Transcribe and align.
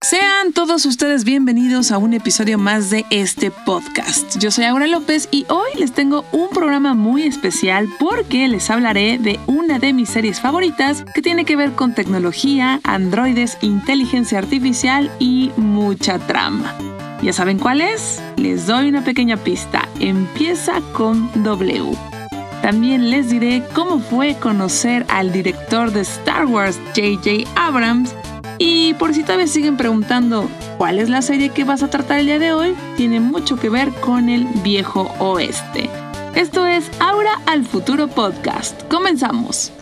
Sean 0.00 0.52
todos 0.54 0.86
ustedes 0.86 1.24
bienvenidos 1.24 1.92
a 1.92 1.98
un 1.98 2.14
episodio 2.14 2.56
más 2.56 2.88
de 2.88 3.04
este 3.10 3.50
podcast. 3.50 4.38
Yo 4.38 4.50
soy 4.50 4.64
Aura 4.64 4.86
López 4.86 5.28
y 5.30 5.44
hoy 5.50 5.68
les 5.78 5.92
tengo 5.92 6.24
un 6.32 6.48
programa 6.48 6.94
muy 6.94 7.24
especial 7.24 7.88
porque 7.98 8.48
les 8.48 8.70
hablaré 8.70 9.18
de 9.18 9.38
una 9.46 9.78
de 9.78 9.92
mis 9.92 10.08
series 10.08 10.40
favoritas 10.40 11.04
que 11.14 11.20
tiene 11.20 11.44
que 11.44 11.56
ver 11.56 11.72
con 11.72 11.94
tecnología, 11.94 12.80
androides, 12.84 13.58
inteligencia 13.60 14.38
artificial 14.38 15.10
y 15.18 15.50
mucha 15.56 16.18
trama. 16.18 16.74
¿Ya 17.22 17.32
saben 17.32 17.58
cuál 17.58 17.80
es? 17.80 18.22
Les 18.36 18.66
doy 18.66 18.88
una 18.88 19.04
pequeña 19.04 19.36
pista. 19.36 19.88
Empieza 20.00 20.80
con 20.94 21.30
W. 21.42 21.96
También 22.62 23.10
les 23.10 23.30
diré 23.30 23.62
cómo 23.74 24.00
fue 24.00 24.36
conocer 24.36 25.04
al 25.08 25.32
director 25.32 25.92
de 25.92 26.00
Star 26.00 26.46
Wars, 26.46 26.78
JJ 26.94 27.46
Abrams, 27.56 28.14
y 28.58 28.94
por 28.94 29.14
si 29.14 29.22
todavía 29.22 29.46
siguen 29.46 29.76
preguntando 29.76 30.48
cuál 30.76 30.98
es 30.98 31.08
la 31.08 31.22
serie 31.22 31.50
que 31.50 31.64
vas 31.64 31.82
a 31.82 31.88
tratar 31.88 32.18
el 32.18 32.26
día 32.26 32.38
de 32.38 32.52
hoy, 32.52 32.74
tiene 32.96 33.20
mucho 33.20 33.56
que 33.56 33.68
ver 33.68 33.92
con 34.00 34.28
el 34.28 34.44
viejo 34.62 35.12
oeste. 35.18 35.88
Esto 36.34 36.66
es 36.66 36.90
Aura 37.00 37.40
al 37.46 37.64
Futuro 37.64 38.08
Podcast. 38.08 38.82
Comenzamos. 38.88 39.72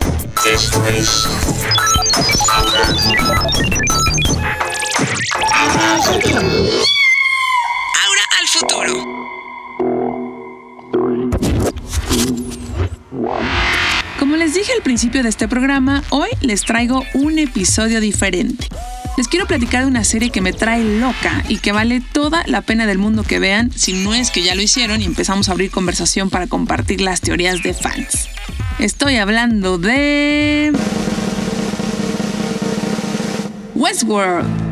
Aura 8.05 8.23
al 8.39 8.47
Futuro. 8.47 9.17
Como 14.27 14.35
les 14.35 14.55
dije 14.55 14.73
al 14.73 14.81
principio 14.81 15.23
de 15.23 15.29
este 15.29 15.47
programa, 15.47 16.03
hoy 16.09 16.27
les 16.41 16.63
traigo 16.63 17.01
un 17.13 17.39
episodio 17.39 18.01
diferente. 18.01 18.67
Les 19.15 19.29
quiero 19.29 19.47
platicar 19.47 19.83
de 19.83 19.87
una 19.87 20.03
serie 20.03 20.31
que 20.31 20.41
me 20.41 20.51
trae 20.51 20.83
loca 20.83 21.45
y 21.47 21.59
que 21.59 21.71
vale 21.71 22.03
toda 22.11 22.43
la 22.45 22.61
pena 22.61 22.85
del 22.85 22.97
mundo 22.97 23.23
que 23.23 23.39
vean, 23.39 23.71
si 23.71 23.93
no 23.93 24.13
es 24.13 24.29
que 24.29 24.43
ya 24.43 24.53
lo 24.53 24.61
hicieron 24.61 25.01
y 25.01 25.05
empezamos 25.05 25.47
a 25.47 25.53
abrir 25.53 25.71
conversación 25.71 26.29
para 26.29 26.47
compartir 26.47 26.99
las 26.99 27.21
teorías 27.21 27.63
de 27.63 27.73
fans. 27.73 28.27
Estoy 28.79 29.15
hablando 29.15 29.77
de... 29.77 30.73
Westworld. 33.75 34.66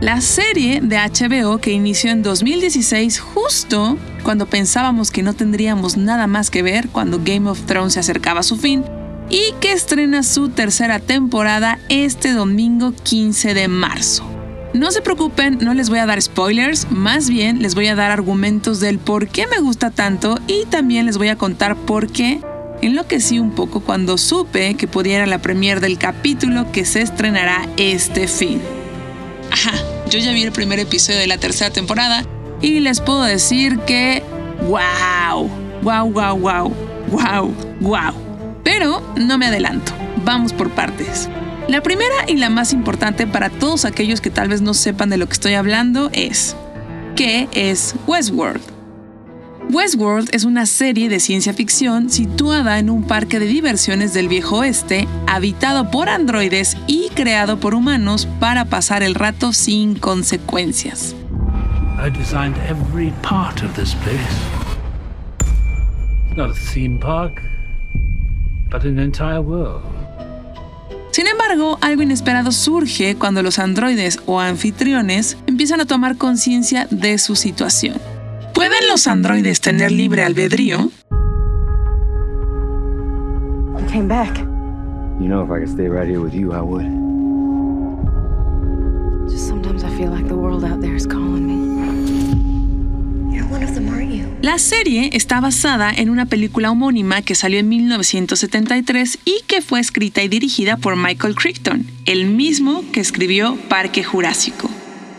La 0.00 0.22
serie 0.22 0.80
de 0.80 0.96
HBO 0.96 1.58
que 1.58 1.72
inició 1.72 2.10
en 2.10 2.22
2016 2.22 3.20
justo 3.20 3.98
cuando 4.22 4.46
pensábamos 4.46 5.10
que 5.10 5.22
no 5.22 5.34
tendríamos 5.34 5.98
nada 5.98 6.26
más 6.26 6.48
que 6.48 6.62
ver 6.62 6.88
cuando 6.88 7.20
Game 7.22 7.50
of 7.50 7.60
Thrones 7.66 7.92
se 7.92 8.00
acercaba 8.00 8.40
a 8.40 8.42
su 8.42 8.56
fin 8.56 8.82
y 9.28 9.52
que 9.60 9.72
estrena 9.72 10.22
su 10.22 10.48
tercera 10.48 11.00
temporada 11.00 11.78
este 11.90 12.32
domingo 12.32 12.94
15 13.02 13.52
de 13.52 13.68
marzo. 13.68 14.24
No 14.72 14.90
se 14.90 15.02
preocupen, 15.02 15.58
no 15.60 15.74
les 15.74 15.90
voy 15.90 15.98
a 15.98 16.06
dar 16.06 16.22
spoilers, 16.22 16.90
más 16.90 17.28
bien 17.28 17.60
les 17.60 17.74
voy 17.74 17.88
a 17.88 17.94
dar 17.94 18.10
argumentos 18.10 18.80
del 18.80 18.98
por 18.98 19.28
qué 19.28 19.46
me 19.48 19.60
gusta 19.60 19.90
tanto 19.90 20.38
y 20.46 20.64
también 20.70 21.04
les 21.04 21.18
voy 21.18 21.28
a 21.28 21.36
contar 21.36 21.76
por 21.76 22.10
qué 22.10 22.40
enloquecí 22.80 23.38
un 23.38 23.50
poco 23.50 23.80
cuando 23.80 24.16
supe 24.16 24.76
que 24.76 24.88
pudiera 24.88 25.26
la 25.26 25.42
premier 25.42 25.80
del 25.80 25.98
capítulo 25.98 26.72
que 26.72 26.86
se 26.86 27.02
estrenará 27.02 27.68
este 27.76 28.28
fin. 28.28 28.62
Yo 30.10 30.18
ya 30.18 30.32
vi 30.32 30.42
el 30.42 30.52
primer 30.52 30.78
episodio 30.78 31.18
de 31.18 31.26
la 31.26 31.38
tercera 31.38 31.70
temporada 31.70 32.24
y 32.60 32.80
les 32.80 33.00
puedo 33.00 33.22
decir 33.22 33.78
que 33.80 34.22
wow, 34.62 35.48
wow, 35.82 36.10
wow, 36.10 36.36
wow, 36.36 36.74
wow, 37.10 37.54
wow. 37.80 38.14
Pero 38.64 39.02
no 39.16 39.38
me 39.38 39.46
adelanto, 39.46 39.92
vamos 40.24 40.52
por 40.52 40.70
partes. 40.70 41.28
La 41.68 41.82
primera 41.82 42.14
y 42.26 42.36
la 42.36 42.50
más 42.50 42.72
importante 42.72 43.26
para 43.26 43.50
todos 43.50 43.84
aquellos 43.84 44.20
que 44.20 44.30
tal 44.30 44.48
vez 44.48 44.60
no 44.60 44.74
sepan 44.74 45.10
de 45.10 45.16
lo 45.16 45.26
que 45.26 45.34
estoy 45.34 45.54
hablando 45.54 46.10
es, 46.12 46.56
¿qué 47.14 47.48
es 47.52 47.94
Westworld? 48.06 48.79
Westworld 49.70 50.30
es 50.32 50.44
una 50.44 50.66
serie 50.66 51.08
de 51.08 51.20
ciencia 51.20 51.52
ficción 51.52 52.10
situada 52.10 52.80
en 52.80 52.90
un 52.90 53.04
parque 53.04 53.38
de 53.38 53.46
diversiones 53.46 54.12
del 54.12 54.26
viejo 54.26 54.58
oeste, 54.58 55.06
habitado 55.28 55.92
por 55.92 56.08
androides 56.08 56.76
y 56.88 57.08
creado 57.14 57.60
por 57.60 57.74
humanos 57.74 58.26
para 58.40 58.64
pasar 58.64 59.04
el 59.04 59.14
rato 59.14 59.52
sin 59.52 59.94
consecuencias. 59.94 61.14
I 62.04 62.10
designed 62.10 62.56
every 62.68 63.12
part 63.22 63.62
of 63.62 63.72
this 63.76 63.94
place. 63.94 64.60
not 66.36 66.50
a 66.50 66.54
theme 66.54 66.98
park, 66.98 67.40
but 68.70 68.84
an 68.84 68.98
entire 68.98 69.40
world. 69.40 69.82
Sin 71.12 71.26
embargo, 71.26 71.78
algo 71.80 72.02
inesperado 72.02 72.50
surge 72.50 73.16
cuando 73.16 73.42
los 73.42 73.58
androides 73.58 74.18
o 74.26 74.40
anfitriones 74.40 75.36
empiezan 75.46 75.80
a 75.80 75.86
tomar 75.86 76.16
conciencia 76.16 76.88
de 76.90 77.18
su 77.18 77.36
situación. 77.36 78.09
¿Pueden 78.54 78.88
los 78.88 79.06
androides 79.06 79.60
tener 79.60 79.92
libre 79.92 80.24
albedrío? 80.24 80.90
came 83.90 84.08
back. 84.08 84.38
You 85.20 85.28
know, 85.28 85.42
if 85.42 85.50
I 85.50 85.58
could 85.60 85.68
stay 85.68 85.88
right 85.88 86.08
here 86.08 86.20
with 86.20 86.32
you, 86.32 86.52
I 86.52 86.60
would. 86.60 86.86
Just 89.28 89.48
sometimes 89.48 89.84
I 89.84 89.90
feel 89.90 90.10
like 90.10 90.28
the 90.28 90.36
world 90.36 90.64
out 90.64 90.80
there 90.80 90.94
is 90.94 91.06
calling 91.06 91.46
me. 91.46 91.60
You're 93.34 93.46
one 93.46 93.62
of 93.62 93.74
them, 93.74 93.88
aren't 93.88 94.12
you? 94.12 94.26
La 94.42 94.58
serie 94.58 95.10
está 95.12 95.40
basada 95.40 95.92
en 95.92 96.08
una 96.08 96.26
película 96.26 96.70
homónima 96.70 97.22
que 97.22 97.34
salió 97.34 97.58
en 97.58 97.68
1973 97.68 99.18
y 99.24 99.42
que 99.46 99.60
fue 99.60 99.80
escrita 99.80 100.22
y 100.22 100.28
dirigida 100.28 100.76
por 100.76 100.96
Michael 100.96 101.34
Crichton, 101.34 101.86
el 102.06 102.26
mismo 102.26 102.84
que 102.92 103.00
escribió 103.00 103.56
Parque 103.68 104.02
Jurásico. 104.02 104.69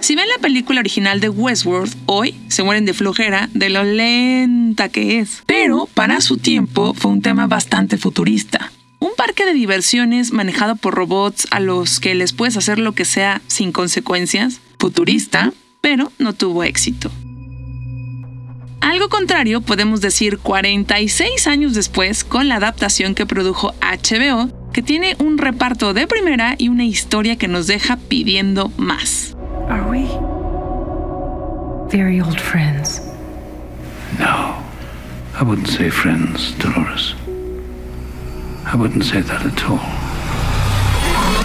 Si 0.02 0.16
ven 0.16 0.28
la 0.36 0.42
película 0.42 0.80
original 0.80 1.20
de 1.20 1.30
Westworld, 1.30 1.96
hoy 2.08 2.36
se 2.48 2.64
mueren 2.64 2.86
de 2.86 2.96
flojera 2.96 3.50
de 3.54 3.70
lo 3.70 3.84
lenta 3.84 4.90
que 4.90 5.20
es. 5.20 5.44
Pero 5.46 5.88
para 5.94 6.22
su 6.22 6.38
tiempo 6.38 6.96
fue 6.96 7.12
un 7.12 7.22
tema 7.22 7.46
bastante 7.46 7.98
futurista. 7.98 8.72
Un 8.98 9.12
parque 9.16 9.46
de 9.46 9.54
diversiones 9.54 10.32
manejado 10.32 10.76
por 10.76 10.96
robots 10.96 11.48
a 11.52 11.60
los 11.60 12.00
que 12.00 12.16
les 12.16 12.34
puedes 12.34 12.58
hacer 12.58 12.80
lo 12.80 12.94
que 12.94 13.06
sea 13.06 13.44
sin 13.46 13.72
consecuencias, 13.72 14.60
futurista, 14.80 15.54
pero 15.82 16.12
no 16.18 16.34
tuvo 16.34 16.64
éxito. 16.64 17.12
Algo 18.82 19.08
contrario 19.08 19.62
podemos 19.62 20.02
decir 20.02 20.40
46 20.40 21.46
años 21.46 21.76
después 21.76 22.24
con 22.24 22.50
la 22.50 22.56
adaptación 22.56 23.14
que 23.14 23.28
produjo 23.28 23.76
HBO, 23.82 24.50
que 24.74 24.82
tiene 24.82 25.16
un 25.20 25.38
reparto 25.38 25.94
de 25.94 26.08
primera 26.08 26.56
y 26.58 26.70
una 26.70 26.86
historia 26.86 27.36
que 27.36 27.48
nos 27.48 27.68
deja 27.68 27.98
pidiendo 27.98 28.72
más. 28.78 29.36
Are 29.70 29.90
we 29.90 30.08
very 31.90 32.22
old 32.22 32.40
friends? 32.40 33.02
No, 34.20 34.56
I 35.40 35.44
wouldn't 35.44 35.68
say 35.70 35.90
friends, 35.90 36.54
Dolores. 36.60 37.16
I 38.66 38.76
wouldn't 38.76 39.06
say 39.06 39.22
that 39.22 39.46
at 39.46 39.64
all. 39.70 39.80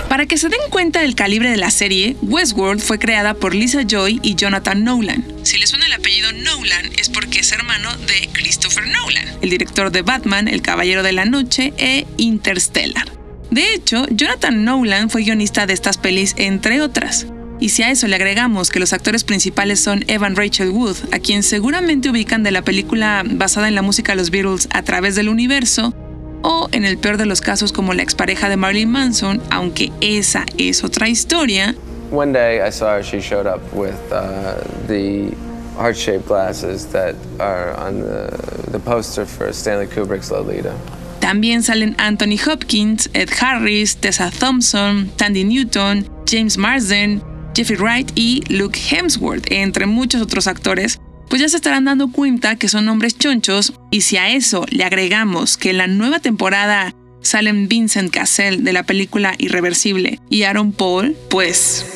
Para 0.08 0.26
que 0.26 0.38
se 0.38 0.48
den 0.48 0.60
cuenta 0.70 1.00
del 1.00 1.14
calibre 1.14 1.50
de 1.50 1.56
la 1.56 1.70
serie, 1.70 2.16
Westworld 2.22 2.80
fue 2.80 2.98
creada 2.98 3.34
por 3.34 3.54
Lisa 3.54 3.82
Joy 3.82 4.20
y 4.22 4.34
Jonathan 4.34 4.84
Nolan. 4.84 5.24
Si 5.42 5.58
les 5.58 5.70
suena 5.70 5.86
el 5.86 5.92
apellido 5.92 6.32
Nolan 6.32 6.90
es 6.98 7.08
porque 7.08 7.40
es 7.40 7.52
hermano 7.52 7.94
de 8.06 8.28
Christopher 8.32 8.86
Nolan, 8.86 9.28
el 9.42 9.50
director 9.50 9.90
de 9.90 10.02
Batman, 10.02 10.48
El 10.48 10.62
Caballero 10.62 11.02
de 11.02 11.12
la 11.12 11.24
Noche 11.24 11.72
e 11.76 12.06
Interstellar. 12.16 13.12
De 13.50 13.74
hecho, 13.74 14.06
Jonathan 14.10 14.64
Nolan 14.64 15.10
fue 15.10 15.22
guionista 15.22 15.66
de 15.66 15.74
estas 15.74 15.98
pelis 15.98 16.34
entre 16.36 16.80
otras. 16.80 17.26
Y 17.58 17.70
si 17.70 17.82
a 17.82 17.90
eso 17.90 18.06
le 18.06 18.16
agregamos 18.16 18.70
que 18.70 18.80
los 18.80 18.92
actores 18.92 19.24
principales 19.24 19.80
son 19.80 20.04
Evan 20.08 20.36
Rachel 20.36 20.70
Wood, 20.70 20.96
a 21.12 21.18
quien 21.18 21.42
seguramente 21.42 22.10
ubican 22.10 22.42
de 22.42 22.50
la 22.50 22.62
película 22.62 23.22
basada 23.24 23.68
en 23.68 23.74
la 23.74 23.82
música 23.82 24.12
de 24.12 24.16
los 24.16 24.30
Beatles 24.30 24.68
a 24.72 24.82
través 24.82 25.14
del 25.14 25.28
universo, 25.28 25.94
o 26.42 26.68
en 26.72 26.84
el 26.84 26.98
peor 26.98 27.16
de 27.16 27.26
los 27.26 27.40
casos 27.40 27.72
como 27.72 27.94
la 27.94 28.02
expareja 28.02 28.48
de 28.48 28.56
Marilyn 28.56 28.90
Manson, 28.90 29.42
aunque 29.50 29.90
esa 30.00 30.44
es 30.58 30.84
otra 30.84 31.08
historia. 31.08 31.74
One 32.10 32.32
day 32.32 32.60
I 32.60 32.70
saw 32.70 32.96
her, 32.96 33.02
she 33.02 33.20
showed 33.20 33.46
up 33.46 33.60
with 33.72 33.94
uh, 34.12 34.62
the 34.86 35.34
heart-shaped 35.76 36.28
glasses 36.28 36.86
that 36.92 37.14
are 37.40 37.74
on 37.78 38.00
the, 38.00 38.70
the 38.70 38.78
poster 38.78 39.26
for 39.26 39.52
Stanley 39.52 39.86
Kubrick's 39.86 40.30
Lolita. 40.30 40.72
También 41.20 41.62
salen 41.62 41.96
Anthony 41.98 42.36
Hopkins, 42.36 43.08
Ed 43.14 43.30
Harris, 43.30 43.96
Tessa 43.96 44.30
Thompson, 44.30 45.10
Tandy 45.16 45.42
Newton, 45.42 46.06
James 46.26 46.56
Marsden, 46.56 47.22
Jeffrey 47.56 47.78
Wright 47.78 48.12
y 48.14 48.42
Luke 48.50 48.78
Hemsworth, 48.90 49.50
entre 49.50 49.86
muchos 49.86 50.20
otros 50.20 50.46
actores, 50.46 51.00
pues 51.30 51.40
ya 51.40 51.48
se 51.48 51.56
estarán 51.56 51.86
dando 51.86 52.12
cuenta 52.12 52.56
que 52.56 52.68
son 52.68 52.84
nombres 52.84 53.16
chonchos 53.16 53.72
y 53.90 54.02
si 54.02 54.18
a 54.18 54.28
eso 54.28 54.66
le 54.68 54.84
agregamos 54.84 55.56
que 55.56 55.70
en 55.70 55.78
la 55.78 55.86
nueva 55.86 56.18
temporada 56.18 56.94
salen 57.22 57.66
Vincent 57.66 58.12
Cassell 58.12 58.62
de 58.62 58.74
la 58.74 58.82
película 58.82 59.34
Irreversible 59.38 60.20
y 60.28 60.42
Aaron 60.42 60.72
Paul, 60.72 61.16
pues... 61.30 61.86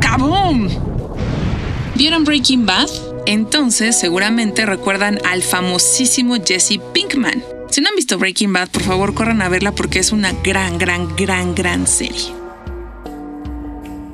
¡Kaboom! 0.00 0.68
¿Vieron 1.96 2.22
Breaking 2.22 2.66
Bad? 2.66 2.88
Entonces, 3.26 3.98
seguramente 3.98 4.64
recuerdan 4.64 5.18
al 5.24 5.42
famosísimo 5.42 6.36
Jesse 6.36 6.78
Pinkman. 6.94 7.55
Si 7.70 7.80
no 7.80 7.88
han 7.88 7.96
visto 7.96 8.18
Breaking 8.18 8.52
Bad, 8.52 8.70
por 8.70 8.82
favor 8.82 9.14
corran 9.14 9.42
a 9.42 9.48
verla 9.48 9.72
porque 9.72 9.98
es 9.98 10.12
una 10.12 10.32
gran, 10.32 10.78
gran, 10.78 11.14
gran, 11.16 11.54
gran 11.54 11.86
serie. 11.86 12.32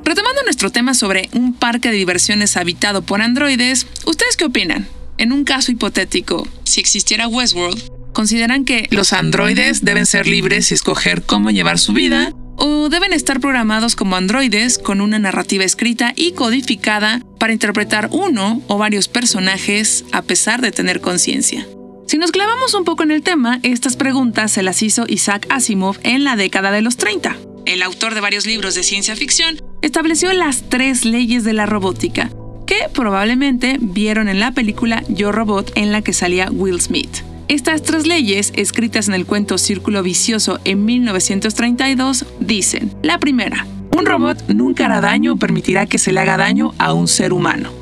Retomando 0.05 0.43
nuestro 0.45 0.71
tema 0.71 0.95
sobre 0.95 1.29
un 1.33 1.55
parque 1.55 1.91
de 1.91 1.97
diversiones 1.97 2.57
habitado 2.57 3.03
por 3.03 3.23
androides, 3.23 3.87
¿ustedes 4.05 4.37
qué 4.37 4.47
opinan? 4.47 4.89
En 5.19 5.33
un 5.33 5.45
caso 5.45 5.71
hipotético, 5.71 6.49
si 6.65 6.81
existiera 6.81 7.29
Westworld, 7.29 8.13
¿consideran 8.13 8.65
que 8.65 8.89
los 8.91 9.13
androides 9.13 9.85
deben 9.85 10.07
ser 10.07 10.27
libres 10.27 10.71
y 10.71 10.75
escoger 10.75 11.23
cómo 11.23 11.51
llevar 11.51 11.79
su 11.79 11.93
vida? 11.93 12.33
¿O 12.57 12.89
deben 12.89 13.13
estar 13.13 13.41
programados 13.41 13.97
como 13.97 14.17
androides 14.17 14.79
con 14.79 15.01
una 15.01 15.19
narrativa 15.19 15.65
escrita 15.65 16.13
y 16.17 16.33
codificada 16.33 17.23
para 17.39 17.53
interpretar 17.53 18.09
uno 18.13 18.63
o 18.67 18.79
varios 18.79 19.09
personajes 19.09 20.05
a 20.13 20.23
pesar 20.23 20.61
de 20.61 20.73
tener 20.73 21.01
conciencia? 21.01 21.67
Si 22.13 22.19
nos 22.19 22.31
clavamos 22.31 22.75
un 22.75 22.85
poco 22.85 23.05
en 23.05 23.11
el 23.11 23.23
tema, 23.23 23.59
estas 23.63 23.97
preguntas 23.97 24.53
se 24.53 24.63
las 24.63 24.83
hizo 24.83 25.07
Isaac 25.09 25.47
Asimov 25.49 25.97
en 26.03 26.25
la 26.25 26.37
década 26.37 26.71
de 26.71 26.83
los 26.83 26.99
30. 26.99 27.39
El 27.65 27.81
autor 27.81 28.15
de 28.15 28.21
varios 28.21 28.45
libros 28.45 28.75
de 28.75 28.83
ciencia 28.83 29.17
ficción 29.17 29.57
estableció 29.81 30.31
las 30.35 30.69
tres 30.69 31.07
leyes 31.07 31.43
de 31.43 31.55
la 31.55 31.65
robótica, 31.65 32.31
que 32.67 32.77
probablemente 32.93 33.79
vieron 33.81 34.29
en 34.29 34.41
la 34.41 34.53
película 34.53 35.03
Yo 35.09 35.33
Robot 35.33 35.73
en 35.75 35.91
la 35.91 36.03
que 36.03 36.13
salía 36.13 36.51
Will 36.51 36.83
Smith. 36.83 37.23
Estas 37.49 37.83
tres 37.83 38.07
leyes, 38.07 38.53
escritas 38.57 39.09
en 39.09 39.15
el 39.15 39.25
cuento 39.25 39.57
Círculo 39.57 40.03
Vicioso 40.03 40.61
en 40.67 40.85
1932, 40.85 42.27
dicen, 42.41 42.95
la 43.03 43.21
primera, 43.21 43.67
un 43.97 44.05
robot 44.05 44.49
nunca 44.49 44.85
hará 44.85 45.01
daño 45.01 45.33
o 45.33 45.37
permitirá 45.37 45.87
que 45.87 45.97
se 45.97 46.13
le 46.13 46.21
haga 46.21 46.37
daño 46.37 46.75
a 46.77 46.93
un 46.93 47.09
ser 47.09 47.33
humano. 47.33 47.73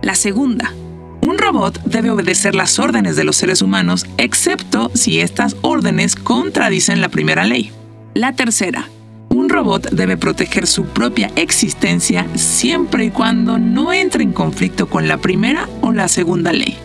La 0.00 0.14
segunda, 0.14 0.72
un 0.76 0.79
robot 1.50 1.82
debe 1.82 2.10
obedecer 2.10 2.54
las 2.54 2.78
órdenes 2.78 3.16
de 3.16 3.24
los 3.24 3.34
seres 3.34 3.60
humanos, 3.60 4.06
excepto 4.18 4.88
si 4.94 5.20
estas 5.20 5.56
órdenes 5.62 6.14
contradicen 6.14 7.00
la 7.00 7.08
primera 7.08 7.44
ley. 7.44 7.72
La 8.14 8.34
tercera, 8.34 8.88
un 9.30 9.48
robot 9.48 9.90
debe 9.90 10.16
proteger 10.16 10.68
su 10.68 10.84
propia 10.84 11.32
existencia 11.34 12.24
siempre 12.36 13.06
y 13.06 13.10
cuando 13.10 13.58
no 13.58 13.92
entre 13.92 14.22
en 14.22 14.32
conflicto 14.32 14.88
con 14.88 15.08
la 15.08 15.18
primera 15.18 15.68
o 15.80 15.90
la 15.90 16.06
segunda 16.06 16.52
ley. 16.52 16.76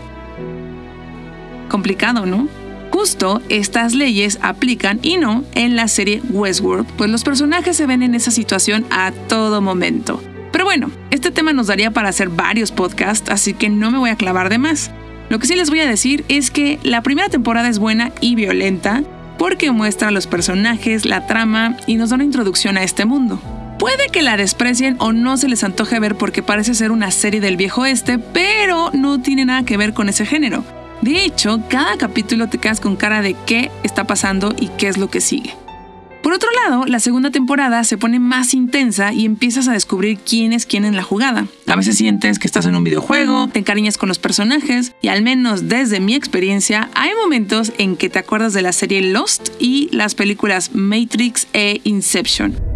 Complicado, 1.69 2.25
¿no? 2.25 2.47
Justo 2.89 3.44
estas 3.50 3.94
leyes 3.94 4.39
aplican 4.41 5.00
y 5.03 5.17
no 5.17 5.44
en 5.53 5.75
la 5.75 5.88
serie 5.88 6.23
Westworld, 6.31 6.88
pues 6.97 7.12
los 7.12 7.23
personajes 7.23 7.77
se 7.77 7.85
ven 7.85 8.01
en 8.01 8.15
esa 8.15 8.31
situación 8.31 8.83
a 8.89 9.12
todo 9.27 9.62
momento. 9.62 10.23
Pero 10.55 10.63
bueno, 10.63 10.89
este 11.11 11.31
tema 11.31 11.51
nos 11.51 11.67
daría 11.67 11.91
para 11.91 12.07
hacer 12.07 12.29
varios 12.29 12.71
podcasts, 12.71 13.29
así 13.29 13.53
que 13.53 13.67
no 13.67 13.91
me 13.91 13.97
voy 13.97 14.09
a 14.09 14.15
clavar 14.15 14.47
de 14.47 14.57
más. 14.57 14.89
Lo 15.27 15.37
que 15.37 15.47
sí 15.47 15.55
les 15.57 15.69
voy 15.69 15.81
a 15.81 15.85
decir 15.85 16.23
es 16.29 16.49
que 16.49 16.79
la 16.81 17.03
primera 17.03 17.27
temporada 17.27 17.67
es 17.67 17.77
buena 17.77 18.13
y 18.21 18.35
violenta, 18.35 19.03
porque 19.37 19.71
muestra 19.71 20.07
a 20.07 20.11
los 20.11 20.27
personajes, 20.27 21.03
la 21.03 21.27
trama 21.27 21.75
y 21.87 21.95
nos 21.95 22.09
da 22.09 22.15
una 22.15 22.23
introducción 22.23 22.77
a 22.77 22.83
este 22.83 23.03
mundo. 23.03 23.37
Puede 23.79 24.07
que 24.07 24.21
la 24.21 24.37
desprecien 24.37 24.95
o 24.99 25.11
no 25.11 25.35
se 25.35 25.49
les 25.49 25.61
antoje 25.65 25.99
ver 25.99 26.15
porque 26.15 26.41
parece 26.41 26.73
ser 26.73 26.93
una 26.93 27.11
serie 27.11 27.41
del 27.41 27.57
viejo 27.57 27.85
este, 27.85 28.17
pero 28.17 28.91
no 28.93 29.19
tiene 29.21 29.43
nada 29.43 29.63
que 29.63 29.75
ver 29.75 29.93
con 29.93 30.07
ese 30.07 30.25
género. 30.25 30.63
De 31.01 31.25
hecho, 31.25 31.63
cada 31.67 31.97
capítulo 31.97 32.47
te 32.47 32.59
quedas 32.59 32.79
con 32.79 32.95
cara 32.95 33.21
de 33.21 33.35
qué 33.45 33.71
está 33.83 34.05
pasando 34.05 34.55
y 34.57 34.69
qué 34.69 34.87
es 34.87 34.97
lo 34.97 35.09
que 35.09 35.19
sigue. 35.19 35.53
Por 36.25 36.33
otro 36.33 36.50
lado, 36.63 36.88
la 36.88 37.00
segunda 37.00 37.30
temporada 37.30 37.83
se 37.83 38.00
pone 38.00 38.19
más 38.19 38.56
intensa 38.56 39.13
y 39.13 39.25
empiezas 39.25 39.68
a 39.68 39.74
descubrir 39.74 40.18
quién 40.18 40.54
es 40.54 40.66
quién 40.66 40.83
en 40.83 40.95
la 40.95 41.04
jugada. 41.04 41.45
A 41.68 41.75
veces 41.75 42.00
sientes 42.00 42.39
que 42.39 42.48
estás 42.48 42.66
en 42.66 42.75
un 42.75 42.83
videojuego, 42.83 43.48
te 43.48 43.60
encariñas 43.60 44.00
con 44.00 44.10
los 44.10 44.18
personajes 44.18 44.95
y 45.04 45.10
al 45.10 45.22
menos 45.22 45.69
desde 45.69 46.00
mi 46.00 46.16
experiencia 46.16 46.89
hay 46.95 47.12
momentos 47.13 47.74
en 47.77 47.95
que 47.95 48.10
te 48.10 48.18
acuerdas 48.18 48.54
de 48.54 48.63
la 48.63 48.72
serie 48.72 49.04
Lost 49.04 49.50
y 49.60 49.88
las 49.92 50.16
películas 50.16 50.72
Matrix 50.74 51.45
e 51.54 51.80
Inception. 51.83 52.75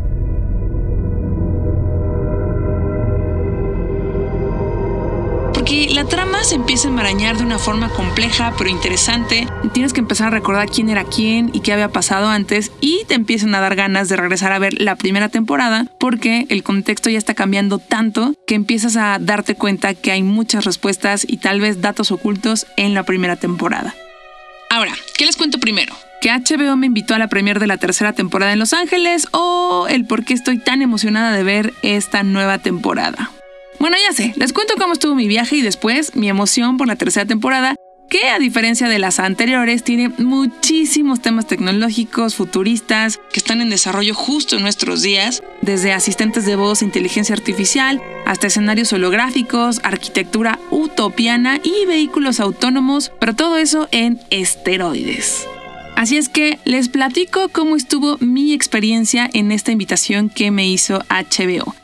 Trama 6.10 6.44
se 6.44 6.56
empieza 6.56 6.88
a 6.88 6.92
enmarañar 6.92 7.38
de 7.38 7.44
una 7.44 7.60
forma 7.60 7.90
compleja 7.90 8.54
pero 8.58 8.70
interesante. 8.70 9.48
Tienes 9.74 9.94
que 9.94 10.00
empezar 10.00 10.28
a 10.28 10.32
recordar 10.32 10.68
quién 10.70 10.90
era 10.90 11.04
quién 11.06 11.52
y 11.54 11.62
qué 11.62 11.72
había 11.72 11.90
pasado 11.90 12.28
antes 12.28 12.72
y 12.82 13.06
te 13.08 13.14
empiezan 13.14 13.54
a 13.56 13.62
dar 13.62 13.76
ganas 13.76 14.10
de 14.10 14.16
regresar 14.16 14.52
a 14.52 14.60
ver 14.60 14.82
la 14.82 14.96
primera 14.96 15.30
temporada 15.30 15.86
porque 16.00 16.48
el 16.50 16.64
contexto 16.64 17.10
ya 17.10 17.18
está 17.18 17.36
cambiando 17.36 17.78
tanto 17.78 18.34
que 18.48 18.56
empiezas 18.56 18.98
a 18.98 19.20
darte 19.20 19.56
cuenta 19.56 19.94
que 19.94 20.12
hay 20.12 20.24
muchas 20.24 20.66
respuestas 20.66 21.26
y 21.28 21.38
tal 21.38 21.62
vez 21.62 21.80
datos 21.80 22.12
ocultos 22.12 22.66
en 22.76 22.94
la 22.94 23.04
primera 23.04 23.36
temporada. 23.36 23.96
Ahora, 24.72 24.94
¿qué 25.16 25.26
les 25.26 25.38
cuento 25.38 25.60
primero? 25.60 25.96
que 26.22 26.32
HBO 26.32 26.76
me 26.76 26.88
invitó 26.88 27.16
a 27.16 27.18
la 27.18 27.30
premier 27.30 27.60
de 27.60 27.68
la 27.68 27.78
tercera 27.78 28.12
temporada 28.12 28.52
en 28.52 28.60
Los 28.60 28.74
Ángeles 28.74 29.30
o 29.32 29.88
el 29.90 30.06
por 30.06 30.26
qué 30.26 30.34
estoy 30.34 30.60
tan 30.60 30.82
emocionada 30.82 31.32
de 31.32 31.44
ver 31.44 31.74
esta 31.82 32.24
nueva 32.24 32.58
temporada. 32.58 33.32
Bueno, 33.80 33.96
ya 34.06 34.14
sé, 34.14 34.34
les 34.36 34.52
cuento 34.52 34.74
cómo 34.78 34.94
estuvo 34.94 35.16
mi 35.16 35.28
viaje 35.28 35.56
y 35.56 35.62
después 35.62 36.16
mi 36.16 36.28
emoción 36.28 36.78
por 36.78 36.88
la 36.88 36.98
tercera 36.98 37.26
temporada, 37.26 37.76
que 38.10 38.28
a 38.28 38.40
diferencia 38.40 38.90
de 38.90 39.00
las 39.00 39.20
anteriores 39.20 39.84
tiene 39.84 40.10
muchísimos 40.10 41.22
temas 41.22 41.48
tecnológicos, 41.48 42.36
futuristas, 42.36 43.20
que 43.32 43.40
están 43.40 43.62
en 43.62 43.70
desarrollo 43.70 44.14
justo 44.14 44.58
en 44.58 44.64
nuestros 44.64 45.02
días, 45.02 45.42
desde 45.62 45.94
asistentes 45.94 46.46
de 46.46 46.58
voz, 46.58 46.82
inteligencia 46.82 47.36
artificial, 47.36 48.02
hasta 48.26 48.48
escenarios 48.48 48.92
holográficos, 48.92 49.80
arquitectura 49.84 50.60
utopiana 50.72 51.62
y 51.64 51.86
vehículos 51.86 52.42
autónomos, 52.42 53.14
pero 53.20 53.34
todo 53.34 53.58
eso 53.58 53.88
en 53.92 54.20
esteroides. 54.30 55.48
Así 55.96 56.18
es 56.18 56.28
que 56.28 56.60
les 56.66 56.90
platico 56.90 57.50
cómo 57.50 57.76
estuvo 57.76 58.18
mi 58.20 58.54
experiencia 58.54 59.30
en 59.34 59.52
esta 59.52 59.72
invitación 59.72 60.30
que 60.30 60.52
me 60.52 60.68
hizo 60.68 61.00
HBO. 61.10 61.76